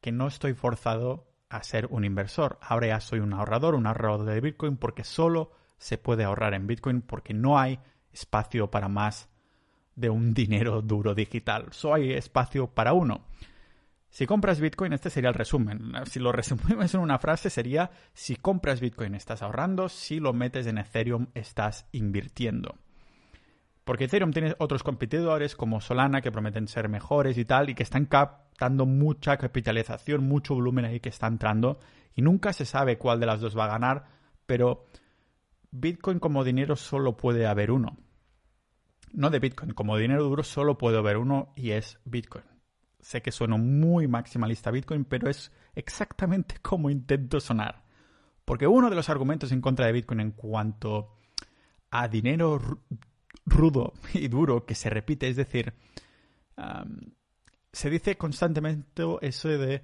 que 0.00 0.12
no 0.12 0.26
estoy 0.26 0.54
forzado 0.54 1.28
a 1.48 1.62
ser 1.62 1.86
un 1.90 2.04
inversor. 2.04 2.58
Ahora 2.60 2.88
ya 2.88 3.00
soy 3.00 3.20
un 3.20 3.32
ahorrador, 3.32 3.74
un 3.74 3.86
ahorrador 3.86 4.24
de 4.24 4.40
Bitcoin 4.40 4.76
porque 4.76 5.04
solo 5.04 5.52
se 5.78 5.98
puede 5.98 6.24
ahorrar 6.24 6.54
en 6.54 6.66
Bitcoin 6.66 7.02
porque 7.02 7.34
no 7.34 7.58
hay 7.58 7.78
espacio 8.12 8.70
para 8.70 8.88
más 8.88 9.28
de 9.96 10.10
un 10.10 10.34
dinero 10.34 10.82
duro 10.82 11.14
digital. 11.14 11.66
Solo 11.70 11.94
hay 11.94 12.12
espacio 12.12 12.68
para 12.68 12.92
uno. 12.92 13.24
Si 14.10 14.26
compras 14.26 14.60
Bitcoin, 14.60 14.94
este 14.94 15.10
sería 15.10 15.28
el 15.28 15.34
resumen. 15.34 15.92
Si 16.06 16.18
lo 16.18 16.32
resumimos 16.32 16.94
en 16.94 17.00
una 17.00 17.18
frase 17.18 17.50
sería, 17.50 17.90
si 18.14 18.36
compras 18.36 18.80
Bitcoin 18.80 19.14
estás 19.14 19.42
ahorrando, 19.42 19.88
si 19.88 20.18
lo 20.18 20.32
metes 20.32 20.66
en 20.66 20.78
Ethereum 20.78 21.26
estás 21.34 21.86
invirtiendo. 21.92 22.76
Porque 23.88 24.04
Ethereum 24.04 24.32
tiene 24.32 24.54
otros 24.58 24.82
competidores 24.82 25.56
como 25.56 25.80
Solana 25.80 26.20
que 26.20 26.30
prometen 26.30 26.68
ser 26.68 26.90
mejores 26.90 27.38
y 27.38 27.46
tal 27.46 27.70
y 27.70 27.74
que 27.74 27.84
están 27.84 28.04
captando 28.04 28.84
mucha 28.84 29.38
capitalización, 29.38 30.28
mucho 30.28 30.54
volumen 30.54 30.84
ahí 30.84 31.00
que 31.00 31.08
está 31.08 31.26
entrando 31.26 31.78
y 32.14 32.20
nunca 32.20 32.52
se 32.52 32.66
sabe 32.66 32.98
cuál 32.98 33.18
de 33.18 33.24
las 33.24 33.40
dos 33.40 33.56
va 33.56 33.64
a 33.64 33.68
ganar, 33.68 34.04
pero 34.44 34.84
Bitcoin 35.70 36.18
como 36.18 36.44
dinero 36.44 36.76
solo 36.76 37.16
puede 37.16 37.46
haber 37.46 37.70
uno. 37.70 37.96
No 39.14 39.30
de 39.30 39.38
Bitcoin, 39.38 39.72
como 39.72 39.96
dinero 39.96 40.22
duro 40.22 40.42
solo 40.42 40.76
puede 40.76 40.98
haber 40.98 41.16
uno 41.16 41.54
y 41.56 41.70
es 41.70 41.98
Bitcoin. 42.04 42.44
Sé 43.00 43.22
que 43.22 43.32
sueno 43.32 43.56
muy 43.56 44.06
maximalista 44.06 44.70
Bitcoin, 44.70 45.06
pero 45.06 45.30
es 45.30 45.50
exactamente 45.74 46.56
como 46.60 46.90
intento 46.90 47.40
sonar. 47.40 47.84
Porque 48.44 48.66
uno 48.66 48.90
de 48.90 48.96
los 48.96 49.08
argumentos 49.08 49.50
en 49.50 49.62
contra 49.62 49.86
de 49.86 49.92
Bitcoin 49.92 50.20
en 50.20 50.32
cuanto 50.32 51.14
a 51.90 52.06
dinero 52.06 52.60
rudo 53.46 53.92
y 54.14 54.28
duro 54.28 54.64
que 54.64 54.74
se 54.74 54.90
repite, 54.90 55.28
es 55.28 55.36
decir, 55.36 55.74
se 57.72 57.90
dice 57.90 58.16
constantemente 58.16 59.04
eso 59.20 59.48
de, 59.48 59.82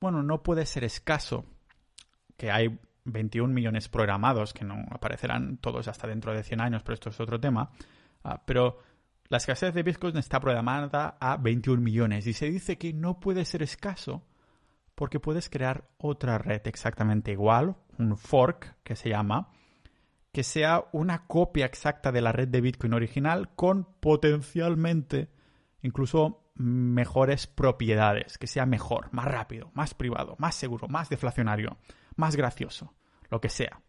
bueno, 0.00 0.22
no 0.22 0.42
puede 0.42 0.66
ser 0.66 0.84
escaso, 0.84 1.44
que 2.36 2.50
hay 2.50 2.78
21 3.04 3.52
millones 3.52 3.88
programados, 3.88 4.52
que 4.52 4.64
no 4.64 4.84
aparecerán 4.90 5.58
todos 5.58 5.88
hasta 5.88 6.06
dentro 6.06 6.32
de 6.32 6.42
100 6.42 6.60
años, 6.60 6.82
pero 6.82 6.94
esto 6.94 7.10
es 7.10 7.20
otro 7.20 7.40
tema, 7.40 7.70
ah, 8.22 8.42
pero 8.46 8.78
la 9.28 9.38
escasez 9.38 9.74
de 9.74 9.82
Bitcoin 9.82 10.16
está 10.16 10.40
programada 10.40 11.16
a 11.20 11.36
21 11.36 11.80
millones 11.82 12.26
y 12.26 12.32
se 12.32 12.50
dice 12.50 12.78
que 12.78 12.92
no 12.92 13.20
puede 13.20 13.44
ser 13.44 13.62
escaso 13.62 14.26
porque 14.94 15.18
puedes 15.18 15.48
crear 15.48 15.88
otra 15.98 16.38
red 16.38 16.62
exactamente 16.66 17.32
igual, 17.32 17.76
un 17.98 18.16
fork 18.16 18.76
que 18.84 18.96
se 18.96 19.08
llama, 19.08 19.50
que 20.34 20.42
sea 20.42 20.84
una 20.90 21.26
copia 21.26 21.64
exacta 21.64 22.10
de 22.10 22.20
la 22.20 22.32
red 22.32 22.48
de 22.48 22.60
Bitcoin 22.60 22.92
original 22.92 23.54
con 23.54 23.84
potencialmente 24.00 25.30
incluso 25.80 26.50
mejores 26.56 27.46
propiedades, 27.46 28.36
que 28.36 28.48
sea 28.48 28.66
mejor, 28.66 29.08
más 29.12 29.26
rápido, 29.26 29.70
más 29.74 29.94
privado, 29.94 30.34
más 30.38 30.56
seguro, 30.56 30.88
más 30.88 31.08
deflacionario, 31.08 31.78
más 32.16 32.34
gracioso, 32.34 32.92
lo 33.30 33.40
que 33.40 33.48
sea. 33.48 33.80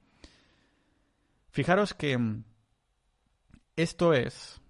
Fijaros 1.49 1.95
que 1.95 2.15
mm, 2.15 2.43
esto 3.75 4.13
es 4.13 4.61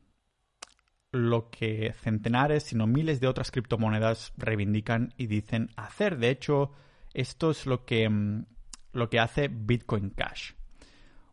lo 1.12 1.50
que 1.50 1.94
centenares, 1.94 2.63
sino 2.63 2.88
miles 2.88 3.20
de 3.20 3.27
otras 3.27 3.51
criptomonedas 3.51 4.32
reivindican 4.38 5.13
y 5.17 5.27
dicen 5.27 5.72
hacer. 5.75 6.20
De 6.20 6.29
hecho, 6.29 6.72
esto 7.13 7.51
es 7.51 7.65
lo 7.65 7.86
que, 7.86 8.08
mm, 8.08 8.46
lo 8.94 9.10
que 9.10 9.20
hace 9.20 9.50
Bitcoin 9.50 10.12
Cash. 10.12 10.53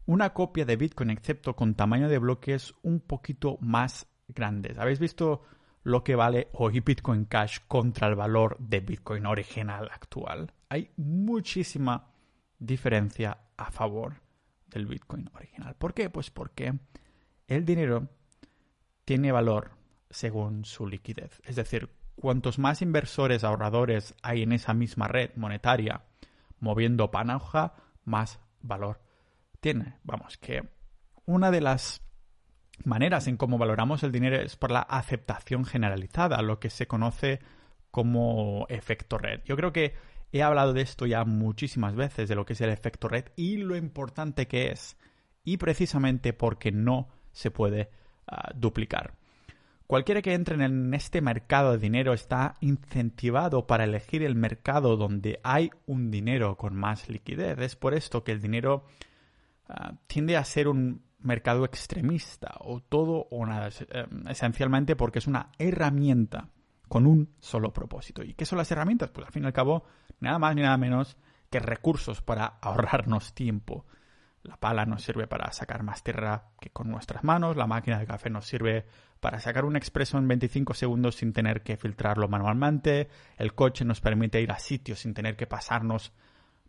Una 0.05 0.31
copia 0.31 0.65
de 0.65 0.77
Bitcoin, 0.77 1.11
excepto 1.11 1.55
con 1.55 1.75
tamaño 1.75 2.09
de 2.09 2.19
bloques 2.19 2.75
un 2.83 3.01
poquito 3.01 3.57
más 3.61 4.09
grandes. 4.27 4.77
¿Habéis 4.79 4.99
visto 4.99 5.43
lo 5.85 6.03
que 6.03 6.17
vale 6.17 6.49
hoy 6.55 6.81
Bitcoin 6.81 7.27
Cash 7.27 7.59
contra 7.69 8.09
el 8.09 8.17
valor 8.17 8.57
de 8.59 8.81
Bitcoin 8.81 9.27
original 9.27 9.89
actual? 9.93 10.53
Hay 10.69 10.91
muchísima 10.97 12.11
diferencia 12.59 13.39
a 13.57 13.71
favor 13.71 14.21
del 14.67 14.87
Bitcoin 14.87 15.31
original. 15.35 15.77
¿Por 15.77 15.95
qué? 15.95 16.11
Pues 16.11 16.31
porque 16.31 16.75
el 17.47 17.65
dinero 17.65 18.09
tiene 19.05 19.31
valor 19.31 19.71
según 20.11 20.65
su 20.65 20.89
liquidez. 20.89 21.41
Es 21.45 21.55
decir, 21.55 21.91
cuantos 22.17 22.59
más 22.59 22.83
inversores 22.83 23.45
ahorradores 23.45 24.17
hay 24.23 24.43
en 24.43 24.51
esa 24.51 24.75
misma 24.75 25.07
red 25.07 25.31
monetaria 25.37 26.03
moviendo 26.59 27.13
panoja, 27.13 27.75
más 28.05 28.41
valor 28.63 29.01
tiene. 29.63 29.95
Vamos, 30.03 30.37
que 30.37 30.69
una 31.25 31.51
de 31.51 31.63
las 31.63 32.03
maneras 32.85 33.29
en 33.29 33.37
cómo 33.37 33.59
valoramos 33.59 34.03
el 34.03 34.13
dinero 34.13 34.37
es 34.37 34.57
por 34.57 34.73
la 34.73 34.81
aceptación 34.81 35.65
generalizada, 35.65 36.43
lo 36.43 36.59
que 36.59 36.69
se 36.69 36.87
conoce 36.87 37.39
como 37.91 38.67
efecto 38.69 39.19
red. 39.19 39.41
Yo 39.45 39.57
creo 39.57 39.73
que 39.73 39.95
he 40.33 40.43
hablado 40.43 40.73
de 40.73 40.83
esto 40.83 41.07
ya 41.07 41.25
muchísimas 41.25 41.95
veces, 41.95 42.29
de 42.29 42.35
lo 42.35 42.45
que 42.45 42.55
es 42.55 42.61
el 42.61 42.71
efecto 42.71 43.09
red 43.09 43.27
y 43.37 43.59
lo 43.59 43.77
importante 43.77 44.49
que 44.49 44.73
es, 44.73 44.97
y 45.45 45.59
precisamente 45.59 46.33
porque 46.33 46.73
no 46.73 47.09
se 47.31 47.51
puede 47.51 47.91
ah, 48.27 48.51
duplicar. 48.55 49.15
Cualquiera 49.87 50.23
que 50.23 50.35
entre 50.35 50.57
en 50.65 50.93
este 50.95 51.21
mercado 51.21 51.73
de 51.73 51.79
dinero 51.79 52.15
está 52.15 52.55
incentivado 52.61 53.67
para 53.67 53.85
elegir 53.85 54.23
el 54.25 54.35
mercado 54.35 54.97
donde 54.97 55.39
hay 55.45 55.71
un 55.87 56.11
dinero 56.11 56.57
con 56.57 56.75
más 56.75 57.09
liquidez. 57.11 57.59
Es 57.59 57.77
por 57.77 57.93
esto 57.93 58.25
que 58.25 58.33
el 58.33 58.41
dinero 58.41 58.87
ah, 59.69 59.95
tiende 60.07 60.37
a 60.37 60.45
ser 60.45 60.69
un 60.69 61.03
mercado 61.21 61.65
extremista 61.65 62.55
o 62.61 62.81
todo 62.81 63.29
o 63.31 63.47
nada, 63.47 63.69
eh, 63.69 64.07
esencialmente 64.29 64.97
porque 64.97 65.21
es 65.21 65.27
una 65.27 65.51
herramienta 65.59 66.49
con 66.89 67.07
un 67.07 67.35
solo 67.39 67.73
propósito. 67.73 68.23
¿Y 68.23 68.35
qué 68.35 68.45
son 68.45 68.59
las 68.59 68.71
herramientas? 68.71 69.11
Pues 69.11 69.27
al 69.27 69.33
fin 69.33 69.45
y 69.45 69.47
al 69.47 69.53
cabo, 69.53 69.85
nada 70.21 70.39
más 70.39 70.55
ni 70.55 70.63
nada 70.63 70.77
menos 70.77 71.17
que 71.51 71.61
recursos 71.61 72.23
para 72.23 72.59
ahorrarnos 72.61 73.35
tiempo. 73.35 73.87
La 74.43 74.57
pala 74.57 74.85
nos 74.87 75.03
sirve 75.03 75.29
para 75.29 75.53
sacar 75.53 75.85
más 75.85 76.03
tierra 76.03 76.51
que 76.61 76.71
con 76.71 76.91
nuestras 76.91 77.23
manos, 77.23 77.57
la 77.57 77.67
máquina 77.67 77.99
de 77.99 78.07
café 78.07 78.29
nos 78.29 78.47
sirve 78.47 78.87
para 79.21 79.39
sacar 79.39 79.65
un 79.65 79.77
expreso 79.77 80.19
en 80.19 80.27
25 80.27 80.75
segundos 80.75 81.15
sin 81.15 81.33
tener 81.33 81.63
que 81.63 81.77
filtrarlo 81.77 82.27
manualmente, 82.29 83.09
el 83.37 83.55
coche 83.55 83.85
nos 83.85 84.01
permite 84.01 84.41
ir 84.41 84.51
a 84.51 84.59
sitios 84.59 84.99
sin 84.99 85.15
tener 85.15 85.37
que 85.37 85.47
pasarnos 85.47 86.13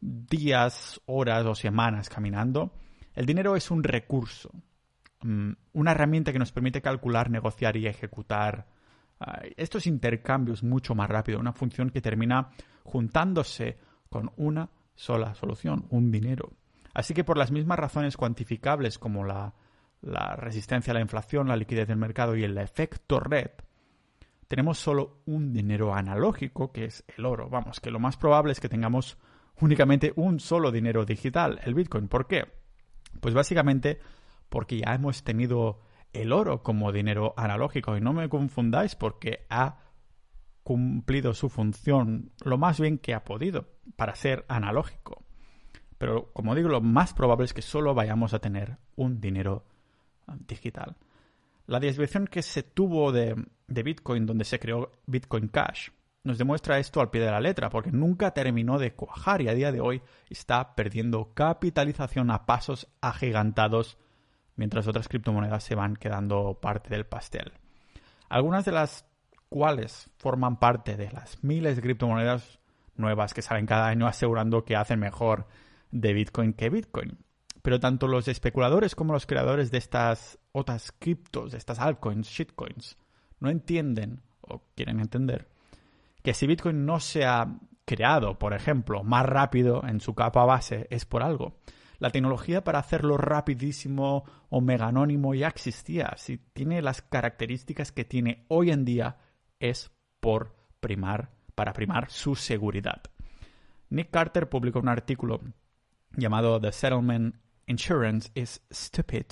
días, 0.03 1.01
horas 1.05 1.45
o 1.45 1.55
semanas 1.55 2.09
caminando. 2.09 2.73
El 3.13 3.25
dinero 3.25 3.55
es 3.55 3.71
un 3.71 3.83
recurso, 3.83 4.51
mm, 5.21 5.51
una 5.73 5.91
herramienta 5.91 6.33
que 6.33 6.39
nos 6.39 6.51
permite 6.51 6.81
calcular, 6.81 7.29
negociar 7.29 7.77
y 7.77 7.87
ejecutar 7.87 8.67
estos 9.55 9.87
intercambios 9.87 10.63
mucho 10.63 10.95
más 10.95 11.09
rápido, 11.09 11.39
una 11.39 11.53
función 11.53 11.89
que 11.89 12.01
termina 12.01 12.49
juntándose 12.83 13.77
con 14.09 14.31
una 14.37 14.69
sola 14.95 15.33
solución, 15.33 15.85
un 15.89 16.11
dinero. 16.11 16.51
Así 16.93 17.13
que 17.13 17.23
por 17.23 17.37
las 17.37 17.51
mismas 17.51 17.79
razones 17.79 18.17
cuantificables 18.17 18.99
como 18.99 19.23
la, 19.23 19.53
resistencia 20.35 20.91
a 20.91 20.95
la 20.95 21.01
inflación, 21.01 21.47
la 21.47 21.55
liquidez 21.55 21.87
del 21.87 21.97
mercado 21.97 22.35
y 22.35 22.43
el 22.43 22.57
efecto 22.57 23.19
red, 23.19 23.51
tenemos 24.47 24.77
solo 24.77 25.21
un 25.25 25.53
dinero 25.53 25.95
analógico, 25.95 26.71
que 26.71 26.85
es 26.85 27.03
el 27.17 27.25
oro. 27.25 27.49
Vamos, 27.49 27.79
que 27.79 27.89
lo 27.89 27.99
más 27.99 28.17
probable 28.17 28.51
es 28.51 28.59
que 28.59 28.69
tengamos 28.69 29.17
únicamente 29.59 30.13
un 30.15 30.39
solo 30.39 30.71
dinero 30.71 31.05
digital, 31.05 31.59
el 31.63 31.73
Bitcoin. 31.73 32.07
¿Por 32.07 32.27
qué? 32.27 32.45
Pues 33.19 33.33
básicamente 33.33 33.99
porque 34.49 34.79
ya 34.79 34.93
hemos 34.93 35.23
tenido 35.23 35.81
el 36.13 36.31
oro 36.31 36.61
como 36.61 36.91
dinero 36.91 37.33
analógico 37.37 37.97
y 37.97 38.01
no 38.01 38.13
me 38.13 38.29
confundáis 38.29 38.95
porque 38.95 39.45
ha 39.49 39.79
cumplido 40.63 41.33
su 41.33 41.49
función 41.49 42.31
lo 42.43 42.57
más 42.57 42.79
bien 42.79 42.97
que 42.97 43.13
ha 43.13 43.23
podido 43.23 43.67
para 43.95 44.15
ser 44.15 44.45
analógico. 44.47 45.23
Pero 45.97 46.31
como 46.33 46.55
digo, 46.55 46.69
lo 46.69 46.81
más 46.81 47.13
probable 47.13 47.45
es 47.45 47.53
que 47.53 47.61
solo 47.61 47.93
vayamos 47.93 48.33
a 48.33 48.39
tener 48.39 48.77
un 48.95 49.19
dinero 49.19 49.65
digital. 50.47 50.95
La 51.65 51.79
desviación 51.79 52.27
que 52.27 52.41
se 52.41 52.63
tuvo 52.63 53.11
de, 53.11 53.35
Bitcoin, 53.67 54.25
donde 54.25 54.45
se 54.45 54.59
creó 54.59 54.91
Bitcoin 55.05 55.47
Cash, 55.47 55.89
nos 56.23 56.37
demuestra 56.37 56.79
esto 56.79 57.01
al 57.01 57.09
pie 57.09 57.21
de 57.21 57.31
la 57.31 57.41
letra, 57.41 57.69
porque 57.69 57.91
nunca 57.91 58.31
terminó 58.31 58.79
de 58.79 58.93
cuajar 58.93 59.41
y 59.41 59.49
a 59.49 59.53
día 59.53 59.71
de 59.71 59.81
hoy 59.81 60.01
está 60.29 60.73
perdiendo 60.75 61.33
capitalización 61.33 62.31
a 62.31 62.45
pasos 62.45 62.87
agigantados, 63.01 63.97
mientras 64.55 64.87
otras 64.87 65.09
criptomonedas 65.09 65.63
se 65.63 65.75
van 65.75 65.95
quedando 65.95 66.59
parte 66.61 66.89
del 66.89 67.05
pastel. 67.05 67.51
Algunas 68.29 68.63
de 68.63 68.71
las 68.71 69.05
cuales 69.49 70.09
forman 70.17 70.59
parte 70.59 70.95
de 70.95 71.11
las 71.11 71.43
miles 71.43 71.75
de 71.75 71.81
criptomonedas 71.81 72.59
nuevas 72.95 73.33
que 73.33 73.41
salen 73.41 73.65
cada 73.65 73.87
año 73.87 74.07
asegurando 74.07 74.63
que 74.63 74.77
hacen 74.77 74.99
mejor 74.99 75.47
de 75.91 76.13
Bitcoin 76.13 76.53
que 76.53 76.69
Bitcoin. 76.69 77.17
Pero 77.61 77.79
tanto 77.79 78.07
los 78.07 78.27
especuladores 78.27 78.95
como 78.95 79.13
los 79.13 79.25
creadores 79.25 79.71
de 79.71 79.77
estas 79.77 80.39
otras 80.53 80.91
criptos, 80.91 81.51
de 81.51 81.57
estas 81.57 81.79
altcoins, 81.79 82.27
shitcoins, 82.27 82.97
no 83.39 83.49
entienden 83.49 84.21
o 84.41 84.63
quieren 84.75 84.99
entender 84.99 85.47
que 86.23 86.33
si 86.33 86.47
Bitcoin 86.47 86.85
no 86.85 86.99
se 86.99 87.25
ha 87.25 87.59
creado, 87.85 88.39
por 88.39 88.53
ejemplo, 88.53 89.03
más 89.03 89.25
rápido 89.25 89.83
en 89.85 89.99
su 89.99 90.15
capa 90.15 90.45
base, 90.45 90.87
es 90.89 91.05
por 91.05 91.21
algo. 91.21 91.59
La 91.99 92.09
tecnología 92.09 92.63
para 92.63 92.79
hacerlo 92.79 93.17
rapidísimo 93.17 94.23
o 94.49 94.61
meganónimo 94.61 95.35
ya 95.35 95.47
existía. 95.47 96.13
Si 96.17 96.37
tiene 96.37 96.81
las 96.81 97.01
características 97.01 97.91
que 97.91 98.05
tiene 98.05 98.45
hoy 98.47 98.71
en 98.71 98.85
día, 98.85 99.17
es 99.59 99.91
por 100.19 100.55
primar, 100.79 101.29
para 101.55 101.73
primar 101.73 102.09
su 102.09 102.35
seguridad. 102.35 103.03
Nick 103.89 104.09
Carter 104.09 104.49
publicó 104.49 104.79
un 104.79 104.89
artículo 104.89 105.41
llamado 106.15 106.59
The 106.59 106.71
Settlement 106.71 107.35
Insurance 107.67 108.31
is 108.33 108.61
Stupid, 108.71 109.25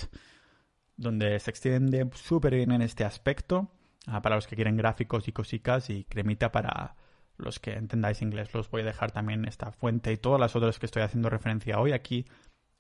donde 0.98 1.39
se 1.39 1.50
extiende 1.50 2.10
súper 2.13 2.55
bien 2.55 2.71
en 2.71 2.81
este 2.81 3.03
aspecto 3.03 3.71
Ah, 4.08 4.22
para 4.22 4.36
los 4.36 4.48
que 4.48 4.55
quieren 4.55 4.77
gráficos 4.77 5.27
y 5.27 5.31
cositas 5.31 5.89
y 5.89 6.05
cremita 6.05 6.51
para 6.51 6.96
los 7.38 7.60
que 7.60 7.74
entendáis 7.74 8.22
inglés. 8.22 8.53
Los 8.53 8.70
voy 8.70 8.81
a 8.81 8.86
dejar 8.86 9.12
también 9.12 9.46
esta 9.46 9.72
fuente 9.72 10.12
y 10.12 10.17
todas 10.17 10.39
las 10.39 10.55
otras 10.55 10.79
que 10.79 10.86
estoy 10.88 11.03
haciendo 11.03 11.29
referencia 11.29 11.79
hoy 11.79 11.91
aquí 11.91 12.25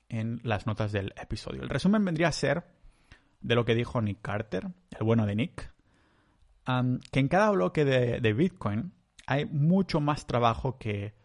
en 0.09 0.39
las 0.43 0.65
notas 0.65 0.91
del 0.91 1.13
episodio. 1.21 1.61
El 1.61 1.69
resumen 1.69 2.03
vendría 2.03 2.27
a 2.27 2.31
ser 2.31 2.63
de 3.39 3.55
lo 3.55 3.65
que 3.65 3.75
dijo 3.75 4.01
Nick 4.01 4.21
Carter, 4.21 4.67
el 4.91 5.03
bueno 5.03 5.25
de 5.25 5.35
Nick, 5.35 5.73
que 7.11 7.19
en 7.19 7.27
cada 7.27 7.51
bloque 7.51 7.85
de, 7.85 8.19
de, 8.19 8.33
Bitcoin 8.33 8.93
hay 9.25 9.45
mucho 9.45 9.99
más 9.99 10.27
trabajo 10.27 10.77
que, 10.77 11.15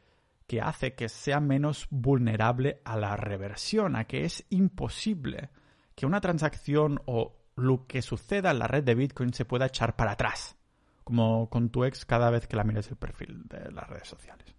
que 0.47 0.61
hace 0.61 0.95
que 0.95 1.09
sea 1.09 1.41
menos 1.41 1.89
vulnerable 1.91 2.81
a 2.85 2.97
la 2.97 3.17
reversión, 3.17 3.97
a 3.97 4.05
que 4.05 4.25
es 4.25 4.45
imposible 4.51 5.51
que 5.95 6.07
una 6.07 6.21
transacción 6.21 7.01
o 7.07 7.36
lo 7.57 7.87
que 7.87 8.03
suceda 8.03 8.51
en 8.51 8.59
la 8.59 8.69
red 8.69 8.85
de 8.85 8.95
Bitcoin 8.95 9.33
se 9.33 9.45
pueda 9.45 9.67
echar 9.67 9.97
para 9.97 10.13
atrás, 10.13 10.57
como 11.05 11.49
con 11.51 11.71
tu 11.71 11.85
ex 11.85 12.05
cada 12.05 12.31
vez 12.31 12.47
que 12.47 12.57
la 12.57 12.65
mires 12.65 12.89
el 12.91 12.97
perfil 12.97 13.43
de 13.49 13.73
las 13.73 13.89
redes 13.89 14.09
sociales. 14.09 14.55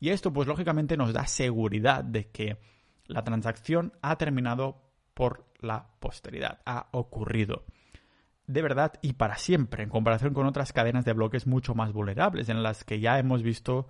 Y 0.00 0.10
esto, 0.10 0.32
pues 0.32 0.48
lógicamente, 0.48 0.96
nos 0.96 1.12
da 1.12 1.26
seguridad 1.26 2.02
de 2.02 2.30
que 2.30 2.58
la 3.06 3.22
transacción 3.22 3.92
ha 4.02 4.16
terminado 4.16 4.82
por 5.12 5.46
la 5.60 5.86
posteridad, 6.00 6.60
ha 6.66 6.88
ocurrido. 6.92 7.64
De 8.46 8.60
verdad 8.60 8.94
y 9.00 9.14
para 9.14 9.36
siempre, 9.36 9.82
en 9.82 9.88
comparación 9.88 10.34
con 10.34 10.46
otras 10.46 10.72
cadenas 10.72 11.04
de 11.04 11.12
bloques 11.12 11.46
mucho 11.46 11.74
más 11.74 11.92
vulnerables, 11.92 12.48
en 12.48 12.62
las 12.62 12.84
que 12.84 13.00
ya 13.00 13.18
hemos 13.18 13.42
visto, 13.42 13.88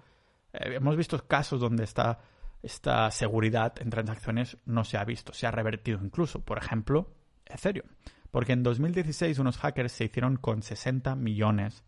eh, 0.52 0.74
hemos 0.76 0.96
visto 0.96 1.26
casos 1.26 1.60
donde 1.60 1.84
esta, 1.84 2.20
esta 2.62 3.10
seguridad 3.10 3.74
en 3.80 3.90
transacciones 3.90 4.56
no 4.66 4.84
se 4.84 4.98
ha 4.98 5.04
visto, 5.04 5.32
se 5.32 5.46
ha 5.46 5.50
revertido 5.50 5.98
incluso. 6.02 6.44
Por 6.44 6.58
ejemplo, 6.58 7.10
Ethereum. 7.46 7.88
Porque 8.34 8.52
en 8.52 8.64
2016 8.64 9.38
unos 9.38 9.58
hackers 9.58 9.92
se 9.92 10.06
hicieron 10.06 10.38
con 10.38 10.60
60 10.60 11.14
millones 11.14 11.84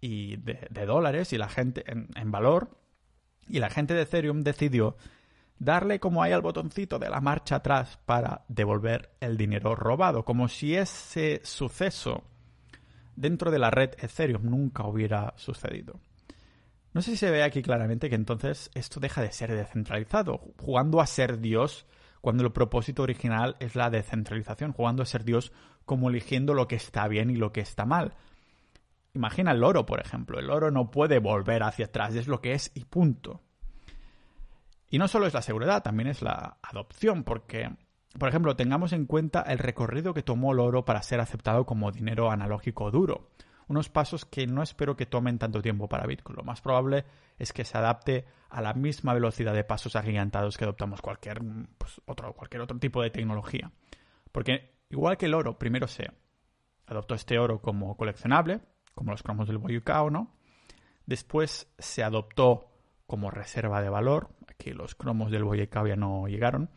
y 0.00 0.36
de, 0.36 0.86
dólares 0.86 1.32
y 1.32 1.38
la 1.38 1.48
gente 1.48 1.82
en, 1.88 2.30
valor. 2.30 2.78
Y 3.48 3.58
la 3.58 3.68
gente 3.68 3.94
de 3.94 4.02
Ethereum 4.02 4.42
decidió 4.44 4.96
darle 5.58 5.98
como 5.98 6.22
ahí 6.22 6.30
al 6.30 6.40
botoncito 6.40 7.00
de 7.00 7.10
la 7.10 7.20
marcha 7.20 7.56
atrás 7.56 7.98
para 8.06 8.44
devolver 8.46 9.10
el 9.18 9.36
dinero 9.36 9.74
robado, 9.74 10.24
como 10.24 10.46
si 10.46 10.76
ese 10.76 11.40
suceso 11.42 12.22
dentro 13.16 13.50
de 13.50 13.58
la 13.58 13.72
red 13.72 13.90
Ethereum 13.98 14.44
nunca 14.44 14.86
hubiera 14.86 15.34
sucedido. 15.36 15.98
No 16.94 17.02
sé 17.02 17.10
si 17.10 17.16
se 17.16 17.30
ve 17.32 17.42
aquí 17.42 17.60
claramente 17.60 18.08
que 18.08 18.14
entonces 18.14 18.70
esto 18.72 19.00
deja 19.00 19.20
de 19.20 19.32
ser 19.32 19.52
descentralizado, 19.52 20.42
jugando 20.60 21.00
a 21.00 21.08
ser 21.08 21.40
Dios 21.40 21.86
cuando 22.26 22.42
el 22.42 22.50
propósito 22.50 23.04
original 23.04 23.54
es 23.60 23.76
la 23.76 23.88
descentralización, 23.88 24.72
jugando 24.72 25.00
a 25.00 25.06
ser 25.06 25.22
Dios 25.22 25.52
como 25.84 26.10
eligiendo 26.10 26.54
lo 26.54 26.66
que 26.66 26.74
está 26.74 27.06
bien 27.06 27.30
y 27.30 27.36
lo 27.36 27.52
que 27.52 27.60
está 27.60 27.84
mal. 27.84 28.14
Imagina 29.14 29.52
el 29.52 29.62
oro, 29.62 29.86
por 29.86 30.00
ejemplo. 30.00 30.40
El 30.40 30.50
oro 30.50 30.72
no 30.72 30.90
puede 30.90 31.20
volver 31.20 31.62
hacia 31.62 31.84
atrás, 31.84 32.16
es 32.16 32.26
lo 32.26 32.40
que 32.40 32.54
es 32.54 32.72
y 32.74 32.84
punto. 32.84 33.42
Y 34.90 34.98
no 34.98 35.06
solo 35.06 35.28
es 35.28 35.34
la 35.34 35.40
seguridad, 35.40 35.84
también 35.84 36.08
es 36.08 36.20
la 36.20 36.58
adopción, 36.62 37.22
porque, 37.22 37.70
por 38.18 38.28
ejemplo, 38.28 38.56
tengamos 38.56 38.92
en 38.92 39.06
cuenta 39.06 39.42
el 39.42 39.60
recorrido 39.60 40.12
que 40.12 40.24
tomó 40.24 40.50
el 40.50 40.58
oro 40.58 40.84
para 40.84 41.02
ser 41.02 41.20
aceptado 41.20 41.64
como 41.64 41.92
dinero 41.92 42.32
analógico 42.32 42.90
duro. 42.90 43.28
Unos 43.68 43.88
pasos 43.88 44.24
que 44.24 44.46
no 44.46 44.62
espero 44.62 44.96
que 44.96 45.06
tomen 45.06 45.38
tanto 45.38 45.60
tiempo 45.60 45.88
para 45.88 46.06
Bitcoin. 46.06 46.36
Lo 46.36 46.44
más 46.44 46.60
probable 46.60 47.04
es 47.38 47.52
que 47.52 47.64
se 47.64 47.76
adapte 47.76 48.24
a 48.48 48.60
la 48.60 48.74
misma 48.74 49.12
velocidad 49.12 49.54
de 49.54 49.64
pasos 49.64 49.96
agigantados 49.96 50.56
que 50.56 50.64
adoptamos 50.64 51.02
cualquier, 51.02 51.42
pues, 51.78 52.00
otro, 52.06 52.32
cualquier 52.34 52.62
otro 52.62 52.78
tipo 52.78 53.02
de 53.02 53.10
tecnología. 53.10 53.72
Porque 54.30 54.76
igual 54.90 55.16
que 55.16 55.26
el 55.26 55.34
oro, 55.34 55.58
primero 55.58 55.88
se 55.88 56.10
adoptó 56.86 57.14
este 57.14 57.38
oro 57.38 57.60
como 57.60 57.96
coleccionable, 57.96 58.60
como 58.94 59.10
los 59.10 59.22
cromos 59.22 59.48
del 59.48 59.58
Boyucao, 59.58 60.10
¿no? 60.10 60.32
Después 61.04 61.72
se 61.78 62.02
adoptó 62.02 62.70
como 63.06 63.30
reserva 63.30 63.82
de 63.82 63.88
valor, 63.88 64.30
aquí 64.48 64.72
los 64.72 64.94
cromos 64.94 65.30
del 65.30 65.44
Boyucao 65.44 65.86
ya 65.86 65.96
no 65.96 66.26
llegaron. 66.28 66.70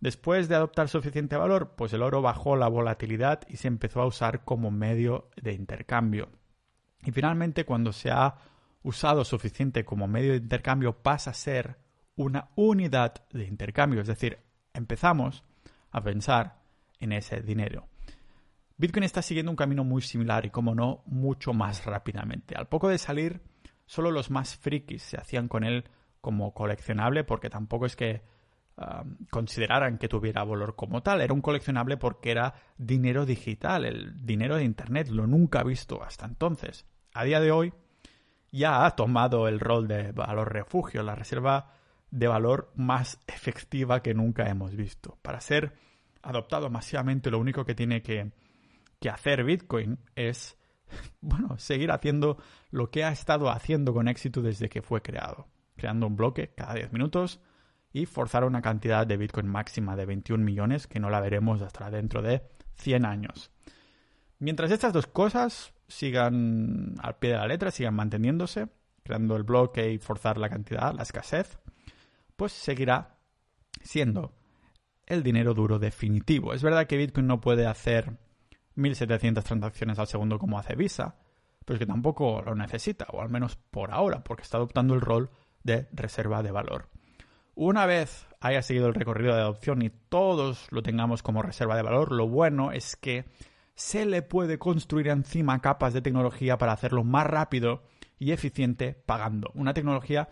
Después 0.00 0.48
de 0.48 0.54
adoptar 0.54 0.88
suficiente 0.88 1.36
valor, 1.36 1.74
pues 1.76 1.92
el 1.92 2.02
oro 2.02 2.22
bajó 2.22 2.56
la 2.56 2.68
volatilidad 2.68 3.40
y 3.48 3.56
se 3.56 3.68
empezó 3.68 4.00
a 4.00 4.06
usar 4.06 4.44
como 4.44 4.70
medio 4.70 5.28
de 5.40 5.52
intercambio. 5.52 6.28
Y 7.04 7.10
finalmente, 7.10 7.64
cuando 7.64 7.92
se 7.92 8.10
ha 8.10 8.36
usado 8.82 9.24
suficiente 9.24 9.84
como 9.84 10.06
medio 10.06 10.32
de 10.32 10.38
intercambio, 10.38 11.02
pasa 11.02 11.30
a 11.30 11.34
ser 11.34 11.78
una 12.16 12.50
unidad 12.54 13.26
de 13.32 13.44
intercambio. 13.44 14.00
Es 14.00 14.06
decir, 14.06 14.38
empezamos 14.72 15.44
a 15.90 16.00
pensar 16.02 16.60
en 17.00 17.12
ese 17.12 17.40
dinero. 17.40 17.88
Bitcoin 18.76 19.04
está 19.04 19.22
siguiendo 19.22 19.50
un 19.50 19.56
camino 19.56 19.82
muy 19.82 20.02
similar 20.02 20.46
y, 20.46 20.50
como 20.50 20.74
no, 20.74 21.02
mucho 21.06 21.52
más 21.52 21.84
rápidamente. 21.84 22.54
Al 22.56 22.68
poco 22.68 22.88
de 22.88 22.98
salir, 22.98 23.40
solo 23.86 24.12
los 24.12 24.30
más 24.30 24.56
frikis 24.56 25.02
se 25.02 25.16
hacían 25.16 25.48
con 25.48 25.64
él 25.64 25.84
como 26.20 26.54
coleccionable 26.54 27.24
porque 27.24 27.50
tampoco 27.50 27.86
es 27.86 27.96
que 27.96 28.22
um, 28.78 29.16
consideraran 29.30 29.98
que 29.98 30.08
tuviera 30.08 30.44
valor 30.44 30.76
como 30.76 31.02
tal. 31.02 31.20
Era 31.20 31.34
un 31.34 31.42
coleccionable 31.42 31.96
porque 31.96 32.30
era 32.30 32.54
dinero 32.76 33.26
digital, 33.26 33.84
el 33.84 34.24
dinero 34.24 34.56
de 34.56 34.64
Internet, 34.64 35.08
lo 35.08 35.26
nunca 35.26 35.62
visto 35.62 36.02
hasta 36.02 36.24
entonces. 36.24 36.86
A 37.12 37.24
día 37.24 37.40
de 37.40 37.50
hoy 37.50 37.74
ya 38.50 38.86
ha 38.86 38.96
tomado 38.96 39.48
el 39.48 39.60
rol 39.60 39.88
de 39.88 40.12
valor 40.12 40.52
refugio, 40.52 41.02
la 41.02 41.14
reserva 41.14 41.72
de 42.10 42.28
valor 42.28 42.72
más 42.74 43.20
efectiva 43.26 44.02
que 44.02 44.14
nunca 44.14 44.48
hemos 44.48 44.74
visto. 44.74 45.18
Para 45.20 45.40
ser 45.40 45.74
adoptado 46.22 46.70
masivamente, 46.70 47.30
lo 47.30 47.38
único 47.38 47.64
que 47.64 47.74
tiene 47.74 48.02
que 48.02 48.32
que 49.00 49.10
hacer 49.10 49.44
Bitcoin 49.44 49.98
es, 50.16 50.58
bueno, 51.20 51.58
seguir 51.58 51.90
haciendo 51.90 52.38
lo 52.70 52.90
que 52.90 53.04
ha 53.04 53.10
estado 53.10 53.50
haciendo 53.50 53.92
con 53.92 54.08
éxito 54.08 54.42
desde 54.42 54.68
que 54.68 54.82
fue 54.82 55.02
creado, 55.02 55.48
creando 55.76 56.06
un 56.06 56.16
bloque 56.16 56.52
cada 56.54 56.74
10 56.74 56.92
minutos 56.92 57.40
y 57.92 58.06
forzar 58.06 58.44
una 58.44 58.62
cantidad 58.62 59.06
de 59.06 59.16
Bitcoin 59.16 59.46
máxima 59.46 59.96
de 59.96 60.06
21 60.06 60.44
millones 60.44 60.86
que 60.86 61.00
no 61.00 61.10
la 61.10 61.20
veremos 61.20 61.62
hasta 61.62 61.90
dentro 61.90 62.22
de 62.22 62.42
100 62.76 63.04
años. 63.04 63.50
Mientras 64.38 64.70
estas 64.70 64.92
dos 64.92 65.06
cosas 65.06 65.72
sigan 65.88 66.94
al 67.02 67.16
pie 67.16 67.30
de 67.30 67.36
la 67.36 67.46
letra, 67.46 67.70
sigan 67.70 67.94
manteniéndose, 67.94 68.68
creando 69.02 69.36
el 69.36 69.42
bloque 69.42 69.90
y 69.90 69.98
forzar 69.98 70.38
la 70.38 70.48
cantidad, 70.48 70.94
la 70.94 71.02
escasez, 71.02 71.58
pues 72.36 72.52
seguirá 72.52 73.16
siendo 73.82 74.34
el 75.06 75.22
dinero 75.22 75.54
duro 75.54 75.78
definitivo. 75.78 76.52
Es 76.52 76.62
verdad 76.62 76.86
que 76.86 76.98
Bitcoin 76.98 77.26
no 77.26 77.40
puede 77.40 77.66
hacer 77.66 78.18
1.700 78.76 79.42
transacciones 79.42 79.98
al 79.98 80.06
segundo 80.06 80.38
como 80.38 80.58
hace 80.58 80.76
Visa, 80.76 81.16
pero 81.64 81.76
es 81.76 81.78
que 81.80 81.86
tampoco 81.86 82.42
lo 82.42 82.54
necesita, 82.54 83.06
o 83.12 83.20
al 83.20 83.28
menos 83.28 83.56
por 83.56 83.90
ahora, 83.90 84.22
porque 84.22 84.42
está 84.42 84.58
adoptando 84.58 84.94
el 84.94 85.00
rol 85.00 85.30
de 85.64 85.88
reserva 85.92 86.42
de 86.42 86.52
valor. 86.52 86.88
Una 87.60 87.86
vez 87.86 88.28
haya 88.38 88.62
seguido 88.62 88.86
el 88.86 88.94
recorrido 88.94 89.34
de 89.34 89.40
adopción 89.40 89.82
y 89.82 89.90
todos 89.90 90.68
lo 90.70 90.80
tengamos 90.80 91.24
como 91.24 91.42
reserva 91.42 91.74
de 91.74 91.82
valor, 91.82 92.12
lo 92.12 92.28
bueno 92.28 92.70
es 92.70 92.94
que 92.94 93.24
se 93.74 94.06
le 94.06 94.22
puede 94.22 94.60
construir 94.60 95.08
encima 95.08 95.60
capas 95.60 95.92
de 95.92 96.00
tecnología 96.00 96.56
para 96.56 96.70
hacerlo 96.70 97.02
más 97.02 97.26
rápido 97.26 97.82
y 98.16 98.30
eficiente 98.30 98.94
pagando. 98.94 99.50
Una 99.56 99.74
tecnología 99.74 100.28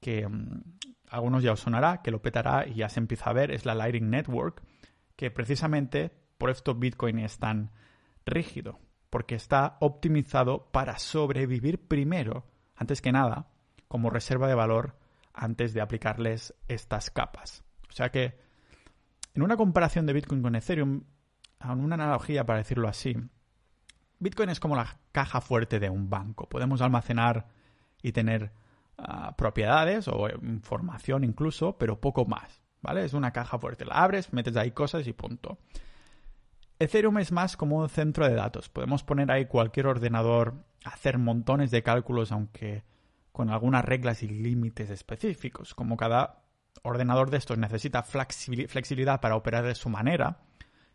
que 0.00 0.26
mm, 0.26 0.62
a 1.10 1.14
algunos 1.14 1.44
ya 1.44 1.52
os 1.52 1.60
sonará, 1.60 2.02
que 2.02 2.10
lo 2.10 2.22
petará 2.22 2.66
y 2.66 2.74
ya 2.74 2.88
se 2.88 2.98
empieza 2.98 3.30
a 3.30 3.34
ver, 3.34 3.52
es 3.52 3.64
la 3.64 3.76
Lightning 3.76 4.10
Network, 4.10 4.60
que 5.14 5.30
precisamente 5.30 6.10
por 6.38 6.50
esto 6.50 6.74
Bitcoin 6.74 7.20
es 7.20 7.38
tan 7.38 7.70
rígido, 8.26 8.80
porque 9.10 9.36
está 9.36 9.76
optimizado 9.78 10.72
para 10.72 10.98
sobrevivir 10.98 11.86
primero, 11.86 12.46
antes 12.74 13.00
que 13.00 13.12
nada, 13.12 13.46
como 13.86 14.10
reserva 14.10 14.48
de 14.48 14.56
valor 14.56 15.03
antes 15.34 15.74
de 15.74 15.80
aplicarles 15.80 16.54
estas 16.68 17.10
capas. 17.10 17.64
O 17.88 17.92
sea 17.92 18.10
que, 18.10 18.38
en 19.34 19.42
una 19.42 19.56
comparación 19.56 20.06
de 20.06 20.12
Bitcoin 20.12 20.42
con 20.42 20.54
Ethereum, 20.54 21.02
en 21.60 21.80
una 21.80 21.96
analogía 21.96 22.46
para 22.46 22.58
decirlo 22.58 22.88
así, 22.88 23.16
Bitcoin 24.20 24.48
es 24.48 24.60
como 24.60 24.76
la 24.76 24.98
caja 25.12 25.40
fuerte 25.40 25.80
de 25.80 25.90
un 25.90 26.08
banco. 26.08 26.48
Podemos 26.48 26.80
almacenar 26.80 27.48
y 28.00 28.12
tener 28.12 28.52
ah, 28.96 29.34
propiedades 29.36 30.08
o 30.08 30.28
información 30.42 31.24
incluso, 31.24 31.76
pero 31.76 32.00
poco 32.00 32.24
más. 32.24 32.62
¿Vale? 32.80 33.04
Es 33.04 33.14
una 33.14 33.32
caja 33.32 33.58
fuerte. 33.58 33.86
La 33.86 33.94
abres, 33.94 34.32
metes 34.32 34.56
ahí 34.56 34.70
cosas 34.70 35.06
y 35.06 35.14
punto. 35.14 35.58
Ethereum 36.78 37.18
es 37.18 37.32
más 37.32 37.56
como 37.56 37.78
un 37.78 37.88
centro 37.88 38.28
de 38.28 38.34
datos. 38.34 38.68
Podemos 38.68 39.02
poner 39.02 39.30
ahí 39.30 39.46
cualquier 39.46 39.86
ordenador, 39.86 40.54
hacer 40.84 41.18
montones 41.18 41.70
de 41.70 41.82
cálculos, 41.82 42.30
aunque 42.30 42.84
con 43.34 43.50
algunas 43.50 43.84
reglas 43.84 44.22
y 44.22 44.28
límites 44.28 44.90
específicos. 44.90 45.74
Como 45.74 45.96
cada 45.96 46.44
ordenador 46.84 47.30
de 47.30 47.38
estos 47.38 47.58
necesita 47.58 48.04
flexibilidad 48.04 49.20
para 49.20 49.34
operar 49.34 49.64
de 49.64 49.74
su 49.74 49.88
manera, 49.88 50.38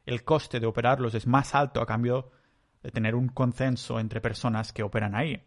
el 0.06 0.23
coste 0.23 0.62
de 0.62 0.65
operarlos 0.65 1.13
es 1.15 1.28
más 1.28 1.54
alto 1.54 1.82
a 1.82 1.86
cambio 1.86 2.32
de 2.82 2.91
tener 2.91 3.13
un 3.13 3.28
consenso 3.28 3.99
entre 3.99 4.21
personas 4.21 4.71
que 4.71 4.84
operan 4.84 5.15
ahí, 5.15 5.43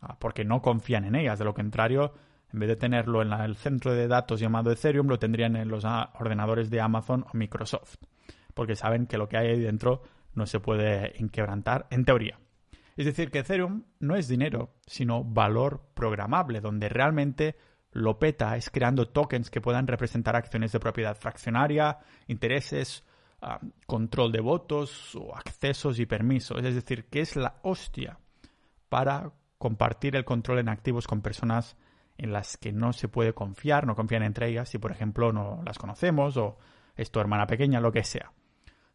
ah, 0.00 0.18
porque 0.18 0.44
no 0.44 0.60
confían 0.60 1.04
en 1.04 1.14
ellas. 1.14 1.38
De 1.38 1.44
lo 1.44 1.54
contrario, 1.54 2.12
en 2.52 2.58
vez 2.58 2.70
de 2.70 2.76
tenerlo 2.76 3.22
en 3.22 3.32
el 3.32 3.54
centro 3.54 3.94
de 3.94 4.08
datos 4.08 4.40
llamado 4.40 4.72
Ethereum, 4.72 5.06
lo 5.06 5.20
tendrían 5.20 5.54
en 5.54 5.68
los 5.68 5.84
ah, 5.84 6.10
ordenadores 6.18 6.70
de 6.70 6.80
Amazon 6.80 7.24
o 7.32 7.36
Microsoft 7.36 7.98
porque 8.56 8.74
saben 8.74 9.06
que 9.06 9.18
lo 9.18 9.28
que 9.28 9.36
hay 9.36 9.48
ahí 9.48 9.60
dentro 9.60 10.02
no 10.34 10.46
se 10.46 10.60
puede 10.60 11.12
inquebrantar 11.18 11.86
en 11.90 12.06
teoría. 12.06 12.38
Es 12.96 13.04
decir, 13.04 13.30
que 13.30 13.40
Ethereum 13.40 13.84
no 14.00 14.16
es 14.16 14.26
dinero, 14.26 14.74
sino 14.86 15.22
valor 15.22 15.90
programable, 15.94 16.60
donde 16.60 16.88
realmente 16.88 17.56
lo 17.92 18.18
peta 18.18 18.56
es 18.56 18.70
creando 18.70 19.08
tokens 19.08 19.50
que 19.50 19.60
puedan 19.60 19.86
representar 19.86 20.36
acciones 20.36 20.72
de 20.72 20.80
propiedad 20.80 21.16
fraccionaria, 21.16 21.98
intereses, 22.26 23.04
ah, 23.42 23.60
control 23.86 24.32
de 24.32 24.40
votos 24.40 25.14
o 25.14 25.34
accesos 25.36 25.98
y 25.98 26.06
permisos. 26.06 26.62
Es 26.64 26.74
decir, 26.74 27.06
que 27.06 27.20
es 27.20 27.36
la 27.36 27.58
hostia 27.62 28.18
para 28.88 29.32
compartir 29.58 30.16
el 30.16 30.24
control 30.24 30.58
en 30.58 30.68
activos 30.68 31.06
con 31.06 31.22
personas 31.22 31.76
en 32.18 32.32
las 32.32 32.56
que 32.56 32.72
no 32.72 32.92
se 32.92 33.08
puede 33.08 33.34
confiar, 33.34 33.86
no 33.86 33.94
confían 33.94 34.22
entre 34.22 34.48
ellas 34.48 34.68
si 34.68 34.78
por 34.78 34.90
ejemplo 34.90 35.32
no 35.32 35.62
las 35.64 35.78
conocemos 35.78 36.36
o 36.36 36.58
es 36.96 37.10
tu 37.10 37.20
hermana 37.20 37.46
pequeña, 37.46 37.80
lo 37.80 37.92
que 37.92 38.04
sea. 38.04 38.32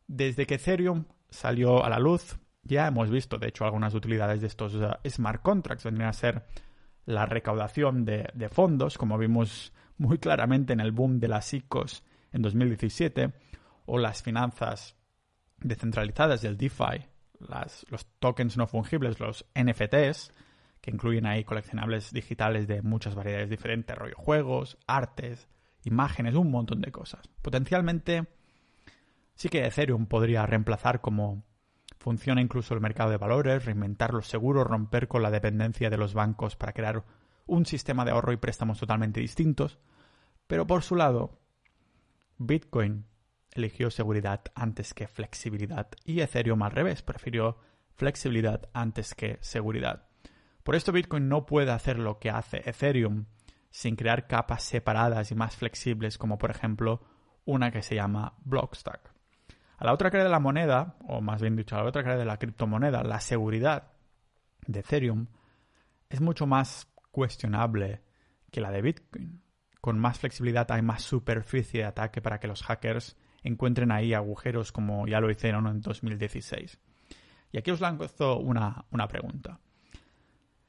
Desde 0.07 0.47
que 0.47 0.55
Ethereum 0.55 1.05
salió 1.29 1.83
a 1.83 1.89
la 1.89 1.99
luz, 1.99 2.37
ya 2.63 2.87
hemos 2.87 3.09
visto, 3.09 3.37
de 3.37 3.47
hecho, 3.47 3.65
algunas 3.65 3.93
utilidades 3.93 4.41
de 4.41 4.47
estos 4.47 4.75
uh, 4.75 4.91
smart 5.07 5.41
contracts. 5.41 5.83
Vendrían 5.83 6.09
a 6.09 6.13
ser 6.13 6.45
la 7.05 7.25
recaudación 7.25 8.05
de, 8.05 8.49
fondos, 8.51 8.97
como 8.97 9.17
vimos 9.17 9.73
muy 9.97 10.17
claramente 10.17 10.73
en 10.73 10.79
el 10.79 10.91
boom 10.91 11.19
de 11.19 11.27
las 11.27 11.53
ICOs 11.53 12.03
en 12.31 12.41
2017, 12.41 13.33
o 13.85 13.97
las 13.97 14.21
finanzas 14.21 14.95
descentralizadas 15.57 16.41
del 16.41 16.57
DeFi, 16.57 17.05
los 17.89 18.05
tokens 18.19 18.57
no 18.57 18.67
fungibles, 18.67 19.19
los 19.19 19.45
NFTs, 19.55 20.31
que 20.79 20.91
incluyen 20.91 21.25
ahí 21.25 21.43
coleccionables 21.43 22.11
digitales 22.11 22.67
de 22.67 22.81
muchas 22.81 23.15
variedades 23.15 23.49
diferentes, 23.49 23.95
rollo 23.95 24.15
juegos, 24.15 24.77
artes, 24.87 25.47
imágenes, 25.83 26.35
un 26.35 26.51
montón 26.51 26.81
de 26.81 26.91
cosas. 26.91 27.27
Potencialmente 27.41 28.27
Sí 29.41 29.49
que 29.49 29.65
Ethereum 29.65 30.05
podría 30.05 30.45
reemplazar 30.45 31.01
como 31.01 31.43
funciona 32.01 32.41
incluso 32.41 32.73
el 32.73 32.81
mercado 32.81 33.11
de 33.11 33.17
valores, 33.17 33.63
reinventar 33.63 34.11
los 34.13 34.27
seguros, 34.27 34.65
romper 34.65 35.07
con 35.07 35.21
la 35.21 35.29
dependencia 35.29 35.89
de 35.91 35.97
los 35.97 36.15
bancos 36.15 36.55
para 36.55 36.73
crear 36.73 37.03
un 37.45 37.65
sistema 37.65 38.03
de 38.03 38.11
ahorro 38.11 38.33
y 38.33 38.37
préstamos 38.37 38.79
totalmente 38.79 39.19
distintos. 39.19 39.77
Pero 40.47 40.65
por 40.65 40.81
su 40.81 40.95
lado, 40.95 41.39
Bitcoin 42.39 43.05
eligió 43.53 43.91
seguridad 43.91 44.41
antes 44.55 44.95
que 44.95 45.07
flexibilidad 45.07 45.89
y 46.03 46.21
Ethereum 46.21 46.63
al 46.63 46.71
revés, 46.71 47.03
prefirió 47.03 47.57
flexibilidad 47.93 48.67
antes 48.73 49.13
que 49.13 49.37
seguridad. 49.41 50.07
Por 50.63 50.75
esto 50.75 50.91
Bitcoin 50.91 51.29
no 51.29 51.45
puede 51.45 51.71
hacer 51.71 51.99
lo 51.99 52.17
que 52.17 52.31
hace 52.31 52.67
Ethereum 52.67 53.25
sin 53.69 53.95
crear 53.95 54.27
capas 54.27 54.63
separadas 54.63 55.31
y 55.31 55.35
más 55.35 55.55
flexibles 55.55 56.17
como 56.17 56.39
por 56.39 56.49
ejemplo 56.49 57.01
una 57.45 57.71
que 57.71 57.83
se 57.83 57.95
llama 57.95 58.33
Blockstack. 58.43 59.10
A 59.81 59.85
la 59.85 59.93
otra 59.93 60.11
cara 60.11 60.23
de 60.23 60.29
la 60.29 60.39
moneda, 60.39 60.95
o 61.07 61.21
más 61.21 61.41
bien 61.41 61.55
dicho, 61.55 61.75
a 61.75 61.81
la 61.81 61.89
otra 61.89 62.03
cara 62.03 62.15
de 62.15 62.23
la 62.23 62.37
criptomoneda, 62.37 63.01
la 63.01 63.19
seguridad 63.19 63.93
de 64.67 64.81
Ethereum 64.81 65.25
es 66.07 66.21
mucho 66.21 66.45
más 66.45 66.87
cuestionable 67.09 68.03
que 68.51 68.61
la 68.61 68.69
de 68.69 68.83
Bitcoin. 68.83 69.41
Con 69.81 69.97
más 69.97 70.19
flexibilidad 70.19 70.71
hay 70.71 70.83
más 70.83 71.01
superficie 71.01 71.79
de 71.79 71.87
ataque 71.87 72.21
para 72.21 72.39
que 72.39 72.47
los 72.47 72.61
hackers 72.61 73.17
encuentren 73.41 73.91
ahí 73.91 74.13
agujeros 74.13 74.71
como 74.71 75.07
ya 75.07 75.19
lo 75.19 75.31
hicieron 75.31 75.65
en 75.65 75.81
2016. 75.81 76.79
Y 77.51 77.57
aquí 77.57 77.71
os 77.71 77.81
lanzo 77.81 78.37
una, 78.37 78.85
una 78.91 79.07
pregunta. 79.07 79.61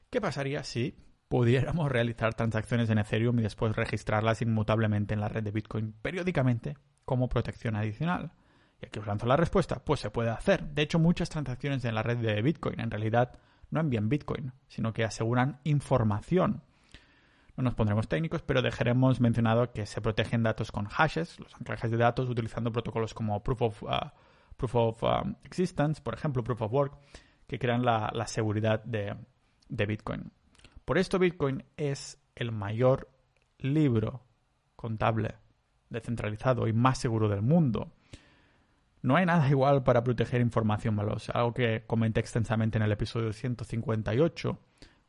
¿Qué 0.09 0.21
pasaría 0.21 0.63
si 0.63 0.97
pudiéramos 1.27 1.91
realizar 1.91 2.33
transacciones 2.33 2.89
en 2.89 2.97
Ethereum 2.97 3.37
y 3.37 3.43
después 3.43 3.75
registrarlas 3.75 4.41
inmutablemente 4.41 5.13
en 5.13 5.19
la 5.19 5.29
red 5.29 5.43
de 5.43 5.51
Bitcoin 5.51 5.93
periódicamente 6.01 6.77
como 7.05 7.29
protección 7.29 7.75
adicional? 7.75 8.31
Y 8.83 8.87
aquí 8.87 8.99
os 8.99 9.07
lanzo 9.07 9.25
la 9.25 9.37
respuesta. 9.37 9.81
Pues 9.83 10.01
se 10.01 10.09
puede 10.09 10.29
hacer. 10.29 10.65
De 10.65 10.81
hecho, 10.81 10.99
muchas 10.99 11.29
transacciones 11.29 11.85
en 11.85 11.95
la 11.95 12.03
red 12.03 12.17
de 12.17 12.41
Bitcoin 12.41 12.81
en 12.81 12.91
realidad 12.91 13.39
no 13.71 13.79
envían 13.79 14.09
Bitcoin, 14.09 14.51
sino 14.67 14.91
que 14.91 15.05
aseguran 15.05 15.61
información. 15.63 16.63
No 17.55 17.63
nos 17.63 17.75
pondremos 17.75 18.09
técnicos, 18.09 18.41
pero 18.41 18.61
dejaremos 18.61 19.21
mencionado 19.21 19.71
que 19.71 19.85
se 19.85 20.01
protegen 20.01 20.43
datos 20.43 20.73
con 20.73 20.87
hashes, 20.87 21.39
los 21.39 21.55
anclajes 21.55 21.91
de 21.91 21.97
datos, 21.97 22.29
utilizando 22.29 22.73
protocolos 22.73 23.13
como 23.13 23.41
Proof 23.41 23.61
of, 23.61 23.83
uh, 23.83 24.09
proof 24.57 24.75
of 24.75 25.03
um, 25.03 25.35
Existence, 25.45 26.01
por 26.01 26.13
ejemplo, 26.13 26.43
Proof 26.43 26.63
of 26.63 26.73
Work, 26.73 26.97
que 27.47 27.59
crean 27.59 27.85
la, 27.85 28.11
seguridad 28.27 28.83
de, 28.83 29.15
de 29.69 29.85
Bitcoin. 29.85 30.33
Por 30.83 30.97
esto 30.97 31.19
Bitcoin 31.19 31.63
es 31.77 32.19
el 32.35 32.51
mayor 32.51 33.09
libro 33.59 34.25
contable 34.75 35.35
descentralizado 35.89 36.67
y 36.67 36.73
más 36.73 36.97
seguro 36.97 37.29
del 37.29 37.43
mundo. 37.43 37.93
No 39.03 39.17
hay 39.17 39.25
nada 39.25 39.49
igual 39.49 39.83
para 39.83 40.01
proteger 40.01 40.39
información 40.39 40.95
valiosa, 40.95 41.33
algo 41.33 41.53
que 41.53 41.83
comenté 41.85 42.21
extensamente 42.21 42.77
en 42.77 42.83
el 42.83 42.91
episodio 42.93 43.33
158 43.33 44.59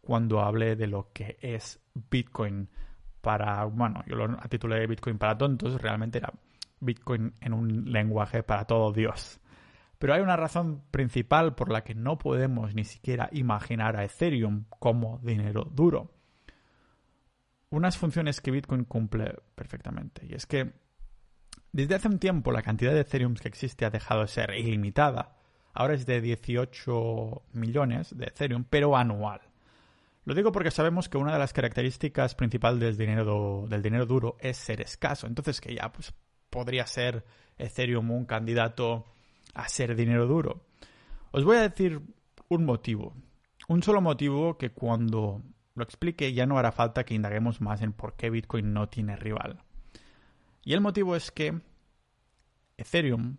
cuando 0.00 0.40
hablé 0.40 0.74
de 0.74 0.88
lo 0.88 1.12
que 1.12 1.38
es 1.40 1.80
Bitcoin 2.10 2.68
para, 3.20 3.64
bueno, 3.64 4.02
yo 4.06 4.16
lo 4.16 4.36
titulé 4.48 4.86
Bitcoin 4.88 5.16
para 5.16 5.38
tontos, 5.38 5.80
realmente 5.80 6.18
era 6.18 6.32
Bitcoin 6.80 7.34
en 7.40 7.54
un 7.54 7.90
lenguaje 7.90 8.42
para 8.42 8.64
todo 8.64 8.92
Dios. 8.92 9.40
Pero 9.96 10.12
hay 10.12 10.20
una 10.20 10.36
razón 10.36 10.82
principal 10.90 11.54
por 11.54 11.70
la 11.70 11.84
que 11.84 11.94
no 11.94 12.18
podemos 12.18 12.74
ni 12.74 12.84
siquiera 12.84 13.28
imaginar 13.30 13.96
a 13.96 14.04
Ethereum 14.04 14.64
como 14.68 15.20
dinero 15.22 15.64
duro. 15.70 16.10
Unas 17.70 17.96
funciones 17.96 18.40
que 18.40 18.50
Bitcoin 18.50 18.84
cumple 18.84 19.36
perfectamente. 19.54 20.26
Y 20.26 20.34
es 20.34 20.46
que 20.46 20.83
desde 21.74 21.96
hace 21.96 22.06
un 22.06 22.20
tiempo 22.20 22.52
la 22.52 22.62
cantidad 22.62 22.92
de 22.92 23.00
Ethereum 23.00 23.34
que 23.34 23.48
existe 23.48 23.84
ha 23.84 23.90
dejado 23.90 24.20
de 24.20 24.28
ser 24.28 24.54
ilimitada. 24.54 25.34
Ahora 25.72 25.94
es 25.94 26.06
de 26.06 26.20
18 26.20 27.42
millones 27.52 28.16
de 28.16 28.26
Ethereum, 28.26 28.64
pero 28.70 28.96
anual. 28.96 29.40
Lo 30.24 30.34
digo 30.34 30.52
porque 30.52 30.70
sabemos 30.70 31.08
que 31.08 31.18
una 31.18 31.32
de 31.32 31.40
las 31.40 31.52
características 31.52 32.36
principales 32.36 32.78
del 32.78 32.96
dinero, 32.96 33.66
del 33.68 33.82
dinero 33.82 34.06
duro 34.06 34.36
es 34.38 34.56
ser 34.56 34.80
escaso. 34.80 35.26
Entonces 35.26 35.60
que 35.60 35.74
ya 35.74 35.90
pues, 35.92 36.14
podría 36.48 36.86
ser 36.86 37.24
Ethereum 37.58 38.08
un 38.12 38.24
candidato 38.24 39.06
a 39.52 39.66
ser 39.68 39.96
dinero 39.96 40.28
duro. 40.28 40.60
Os 41.32 41.42
voy 41.42 41.56
a 41.56 41.68
decir 41.68 42.00
un 42.48 42.64
motivo. 42.64 43.16
Un 43.66 43.82
solo 43.82 44.00
motivo 44.00 44.58
que 44.58 44.70
cuando 44.70 45.42
lo 45.74 45.82
explique 45.82 46.32
ya 46.32 46.46
no 46.46 46.56
hará 46.56 46.70
falta 46.70 47.02
que 47.02 47.14
indaguemos 47.14 47.60
más 47.60 47.82
en 47.82 47.92
por 47.92 48.14
qué 48.14 48.30
Bitcoin 48.30 48.72
no 48.72 48.88
tiene 48.88 49.16
rival. 49.16 49.64
Y 50.64 50.72
el 50.72 50.80
motivo 50.80 51.14
es 51.14 51.30
que 51.30 51.60
Ethereum 52.76 53.36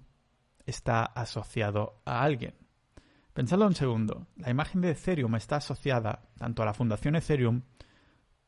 está 0.65 1.03
asociado 1.03 2.01
a 2.05 2.21
alguien. 2.21 2.55
Pensadlo 3.33 3.67
un 3.67 3.75
segundo. 3.75 4.27
La 4.37 4.49
imagen 4.49 4.81
de 4.81 4.91
Ethereum 4.91 5.35
está 5.35 5.57
asociada 5.57 6.29
tanto 6.37 6.63
a 6.63 6.65
la 6.65 6.73
fundación 6.73 7.15
Ethereum 7.15 7.63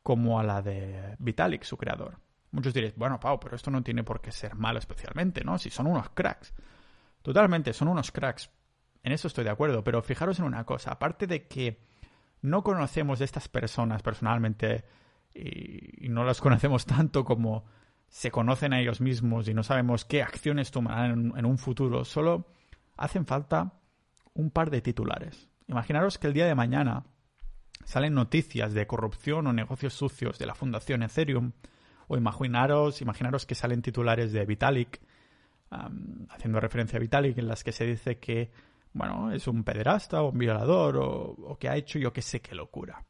como 0.02 0.40
a 0.40 0.42
la 0.42 0.62
de 0.62 1.16
Vitalik, 1.18 1.64
su 1.64 1.76
creador. 1.76 2.18
Muchos 2.52 2.72
diréis, 2.72 2.96
bueno, 2.96 3.20
Pau, 3.20 3.38
pero 3.38 3.56
esto 3.56 3.70
no 3.70 3.82
tiene 3.82 4.04
por 4.04 4.22
qué 4.22 4.32
ser 4.32 4.54
malo 4.54 4.78
especialmente, 4.78 5.44
¿no? 5.44 5.58
Si 5.58 5.68
son 5.68 5.86
unos 5.86 6.08
cracks. 6.10 6.54
Totalmente, 7.20 7.74
son 7.74 7.88
unos 7.88 8.10
cracks. 8.10 8.50
En 9.02 9.12
eso 9.12 9.28
estoy 9.28 9.44
de 9.44 9.50
acuerdo, 9.50 9.84
pero 9.84 10.00
fijaros 10.00 10.38
en 10.38 10.46
una 10.46 10.64
cosa. 10.64 10.92
Aparte 10.92 11.26
de 11.26 11.46
que 11.46 11.84
no 12.40 12.62
conocemos 12.62 13.20
a 13.20 13.24
estas 13.24 13.48
personas 13.48 14.02
personalmente 14.02 14.84
y 15.34 16.08
no 16.08 16.24
las 16.24 16.40
conocemos 16.40 16.86
tanto 16.86 17.24
como 17.24 17.66
se 18.08 18.30
conocen 18.30 18.72
a 18.72 18.80
ellos 18.80 19.00
mismos 19.00 19.48
y 19.48 19.54
no 19.54 19.62
sabemos 19.62 20.04
qué 20.04 20.22
acciones 20.22 20.70
tomarán 20.70 21.32
en, 21.36 21.44
un 21.44 21.58
futuro, 21.58 22.04
solo 22.04 22.46
hacen 22.96 23.26
falta 23.26 23.74
un 24.34 24.50
par 24.50 24.70
de 24.70 24.80
titulares. 24.80 25.48
Imaginaros 25.66 26.18
que 26.18 26.26
el 26.26 26.32
día 26.32 26.46
de 26.46 26.54
mañana 26.54 27.04
salen 27.84 28.14
noticias 28.14 28.72
de 28.72 28.86
corrupción 28.86 29.46
o 29.46 29.52
negocios 29.52 29.94
sucios 29.94 30.38
de 30.38 30.46
la 30.46 30.54
Fundación 30.54 31.02
Ethereum, 31.02 31.52
o 32.08 32.16
imaginaros, 32.16 33.02
imaginaros 33.02 33.44
que 33.44 33.54
salen 33.54 33.82
titulares 33.82 34.32
de 34.32 34.46
Vitalik, 34.46 35.00
haciendo 36.30 36.60
referencia 36.60 36.96
a 36.96 37.00
Vitalik, 37.00 37.36
en 37.36 37.48
las 37.48 37.62
que 37.62 37.72
se 37.72 37.84
dice 37.84 38.18
que, 38.18 38.50
bueno, 38.94 39.30
es 39.30 39.46
un 39.46 39.62
pederasta 39.62 40.22
o 40.22 40.30
un 40.30 40.38
violador 40.38 40.96
o, 40.96 41.04
o 41.04 41.58
que 41.58 41.68
ha 41.68 41.76
hecho 41.76 41.98
yo 41.98 42.14
que 42.14 42.22
sé 42.22 42.40
qué 42.40 42.54
locura. 42.54 43.04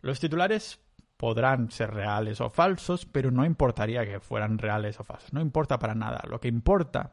Los 0.00 0.18
titulares 0.18 0.80
podrán 1.20 1.70
ser 1.70 1.92
reales 1.92 2.40
o 2.40 2.48
falsos, 2.48 3.04
pero 3.04 3.30
no 3.30 3.44
importaría 3.44 4.06
que 4.06 4.20
fueran 4.20 4.56
reales 4.56 4.98
o 5.00 5.04
falsos. 5.04 5.34
No 5.34 5.42
importa 5.42 5.78
para 5.78 5.94
nada. 5.94 6.22
Lo 6.26 6.40
que 6.40 6.48
importa 6.48 7.12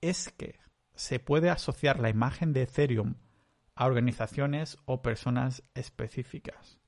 es 0.00 0.30
que 0.30 0.60
se 0.94 1.18
puede 1.18 1.50
asociar 1.50 1.98
la 1.98 2.10
imagen 2.10 2.52
de 2.52 2.62
Ethereum 2.62 3.14
a 3.74 3.86
organizaciones 3.86 4.78
o 4.84 5.02
personas 5.02 5.64
específicas. 5.74 6.78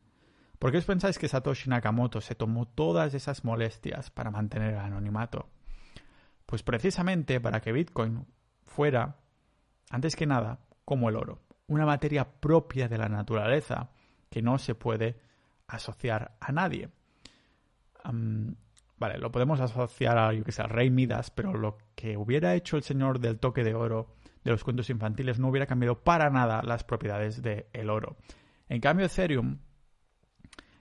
¿Por 0.61 0.71
qué 0.71 0.79
os 0.79 0.85
pensáis 0.85 1.19
que 1.19 1.27
Satoshi 1.27 1.69
Nakamoto 1.69 2.21
se 2.21 2.37
tomó 2.37 2.69
todas 2.69 3.13
esas 3.15 3.43
molestias 3.43 4.13
para 4.13 4.31
mantener 4.31 4.75
el 4.75 4.79
anonimato? 4.79 5.49
Pues 6.47 6.63
precisamente 6.63 7.41
para 7.41 7.61
que 7.61 7.73
Bitcoin 7.73 8.25
fuera, 8.63 9.17
antes 9.91 10.15
que 10.15 10.27
nada, 10.27 10.61
como 10.85 11.09
el 11.09 11.17
oro, 11.17 11.43
una 11.67 11.87
materia 11.87 12.39
propia 12.39 12.87
de 12.87 12.99
la 12.99 13.09
naturaleza 13.09 13.91
que 14.31 14.43
no 14.43 14.59
se 14.59 14.77
puede 14.77 15.34
asociar 15.67 16.37
a 16.41 16.53
nadie. 16.53 16.91
vale, 18.97 19.19
lo 19.19 19.31
podemos 19.31 19.61
asociar 19.61 20.19
a, 20.19 20.33
yo 20.33 20.45
que 20.45 20.53
sé, 20.53 20.63
al 20.63 20.71
rey 20.71 20.91
Midas, 20.91 21.31
pero 21.31 21.55
lo 21.55 21.79
que 21.95 22.17
hubiera 22.17 22.55
hecho 22.55 22.77
el 22.77 22.83
señor 22.83 23.21
del 23.21 23.39
toque 23.39 23.65
de 23.65 23.75
oro 23.75 24.15
de 24.45 24.51
los 24.51 24.63
cuentos 24.63 24.91
infantiles 24.91 25.39
no 25.39 25.49
hubiera 25.49 25.67
cambiado 25.67 26.03
para 26.03 26.31
nada 26.31 26.63
las 26.63 26.85
propiedades 26.85 27.43
del 27.43 27.91
oro. 27.91 28.17
En 28.69 28.81
cambio, 28.81 29.07
Ethereum, 29.07 29.59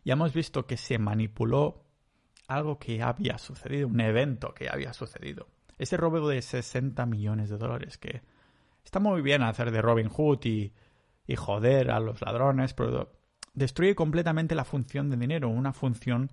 ya 0.04 0.14
hemos 0.14 0.34
visto 0.34 0.66
que 0.68 0.78
se 0.78 0.98
manipuló 0.98 1.86
algo 2.48 2.78
que 2.78 3.02
había 3.02 3.38
sucedido, 3.38 3.88
un 3.88 4.02
evento 4.02 4.54
que 4.54 4.70
había 4.70 4.94
sucedido. 4.94 5.48
Ese 5.78 5.98
robo 5.98 6.28
de 6.28 6.42
60 6.42 7.06
millones 7.06 7.50
de 7.50 7.58
dólares, 7.58 7.98
que 7.98 8.22
está 8.84 9.00
muy 9.00 9.22
bien 9.22 9.42
hacer 9.44 9.72
de 9.72 9.82
Robin 9.82 10.10
Hood 10.10 10.46
y, 10.46 10.74
y 11.26 11.36
joder 11.36 11.90
a 11.90 12.00
los 12.00 12.22
ladrones, 12.22 12.74
pero 12.74 13.12
destruye 13.54 13.96
completamente 13.96 14.56
la 14.56 14.66
función 14.66 15.10
de 15.10 15.18
dinero, 15.18 15.50
una 15.50 15.74
función 15.74 16.32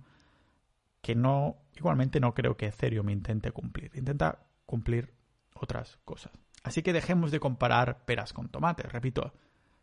que 1.01 1.15
no, 1.15 1.57
igualmente 1.75 2.19
no 2.19 2.33
creo 2.33 2.57
que 2.57 2.67
Ethereum 2.67 3.09
intente 3.09 3.51
cumplir. 3.51 3.91
Intenta 3.95 4.39
cumplir 4.65 5.13
otras 5.55 5.99
cosas. 6.05 6.31
Así 6.63 6.83
que 6.83 6.93
dejemos 6.93 7.31
de 7.31 7.39
comparar 7.39 8.05
peras 8.05 8.33
con 8.33 8.49
tomates. 8.49 8.91
Repito, 8.91 9.33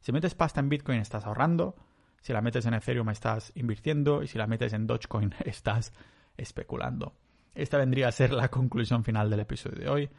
si 0.01 0.13
metes 0.13 0.35
pasta 0.35 0.61
en 0.61 0.69
Bitcoin 0.69 1.01
estás 1.01 1.27
ahorrando, 1.27 1.77
si 2.21 2.33
la 2.33 2.41
metes 2.41 2.67
en 2.67 2.75
Ethereum 2.75 3.11
estás 3.11 3.53
invirtiendo 3.55 4.23
y 4.23 4.29
si 4.29 4.39
la 4.39 4.47
metes 4.47 4.73
en 4.73 4.87
Dogecoin 4.87 5.35
estás 5.45 5.93
especulando. 6.37 7.15
Esta 7.55 7.79
vendría 7.79 8.09
a 8.09 8.13
ser 8.13 8.33
la 8.33 8.49
conclusión 8.49 9.03
final 9.03 9.31
del 9.31 9.41
episodio 9.41 9.79
de 9.79 9.89
hoy. 9.89 10.11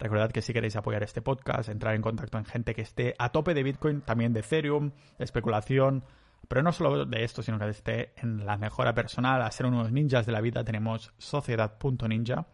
Recordad 0.00 0.30
que 0.30 0.42
si 0.42 0.52
queréis 0.52 0.76
apoyar 0.76 1.02
este 1.02 1.22
podcast, 1.22 1.68
entrar 1.68 1.94
en 1.94 2.02
contacto 2.02 2.38
en 2.38 2.44
gente 2.44 2.74
que 2.74 2.82
esté 2.82 3.14
a 3.18 3.30
tope 3.30 3.54
de 3.54 3.62
Bitcoin, 3.62 4.00
también 4.00 4.32
de 4.32 4.40
Ethereum, 4.40 4.92
especulación, 5.18 6.04
pero 6.48 6.62
no 6.62 6.72
solo 6.72 7.04
de 7.04 7.24
esto, 7.24 7.42
sino 7.42 7.58
que 7.58 7.68
esté 7.68 8.14
en 8.16 8.46
la 8.46 8.56
mejora 8.56 8.94
personal, 8.94 9.42
a 9.42 9.50
ser 9.50 9.66
unos 9.66 9.92
ninjas 9.92 10.24
de 10.24 10.32
la 10.32 10.40
vida, 10.40 10.64
tenemos 10.64 11.12
sociedad.ninja, 11.18 12.46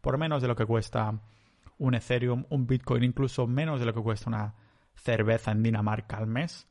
por 0.00 0.18
menos 0.18 0.40
de 0.40 0.48
lo 0.48 0.56
que 0.56 0.64
cuesta 0.64 1.20
un 1.78 1.94
Ethereum, 1.94 2.46
un 2.48 2.66
Bitcoin, 2.66 3.04
incluso 3.04 3.46
menos 3.46 3.78
de 3.78 3.86
lo 3.86 3.92
que 3.92 4.00
cuesta 4.00 4.30
una 4.30 4.54
cerveza 4.94 5.52
en 5.52 5.62
Dinamarca 5.62 6.16
al 6.16 6.26
mes. 6.26 6.66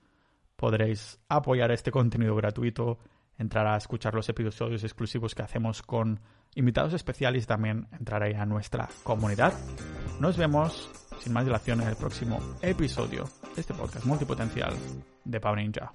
Podréis 0.55 1.19
apoyar 1.29 1.71
este 1.71 1.91
contenido 1.91 2.35
gratuito, 2.35 2.99
entrar 3.37 3.67
a 3.67 3.77
escuchar 3.77 4.15
los 4.15 4.27
episodios 4.29 4.83
exclusivos 4.83 5.35
que 5.35 5.43
hacemos 5.43 5.81
con 5.81 6.19
invitados 6.55 6.93
especiales 6.93 7.43
y 7.43 7.47
también 7.47 7.87
entrar 7.91 8.23
ahí 8.23 8.33
a 8.33 8.45
nuestra 8.45 8.89
comunidad. 9.03 9.53
Nos 10.19 10.37
vemos 10.37 10.89
sin 11.21 11.33
más 11.33 11.45
dilación 11.45 11.81
en 11.81 11.87
el 11.87 11.95
próximo 11.95 12.39
episodio 12.61 13.29
de 13.55 13.61
este 13.61 13.73
podcast 13.73 14.05
multipotencial 14.05 14.73
de 15.23 15.39
Pau 15.39 15.55
Ninja. 15.55 15.91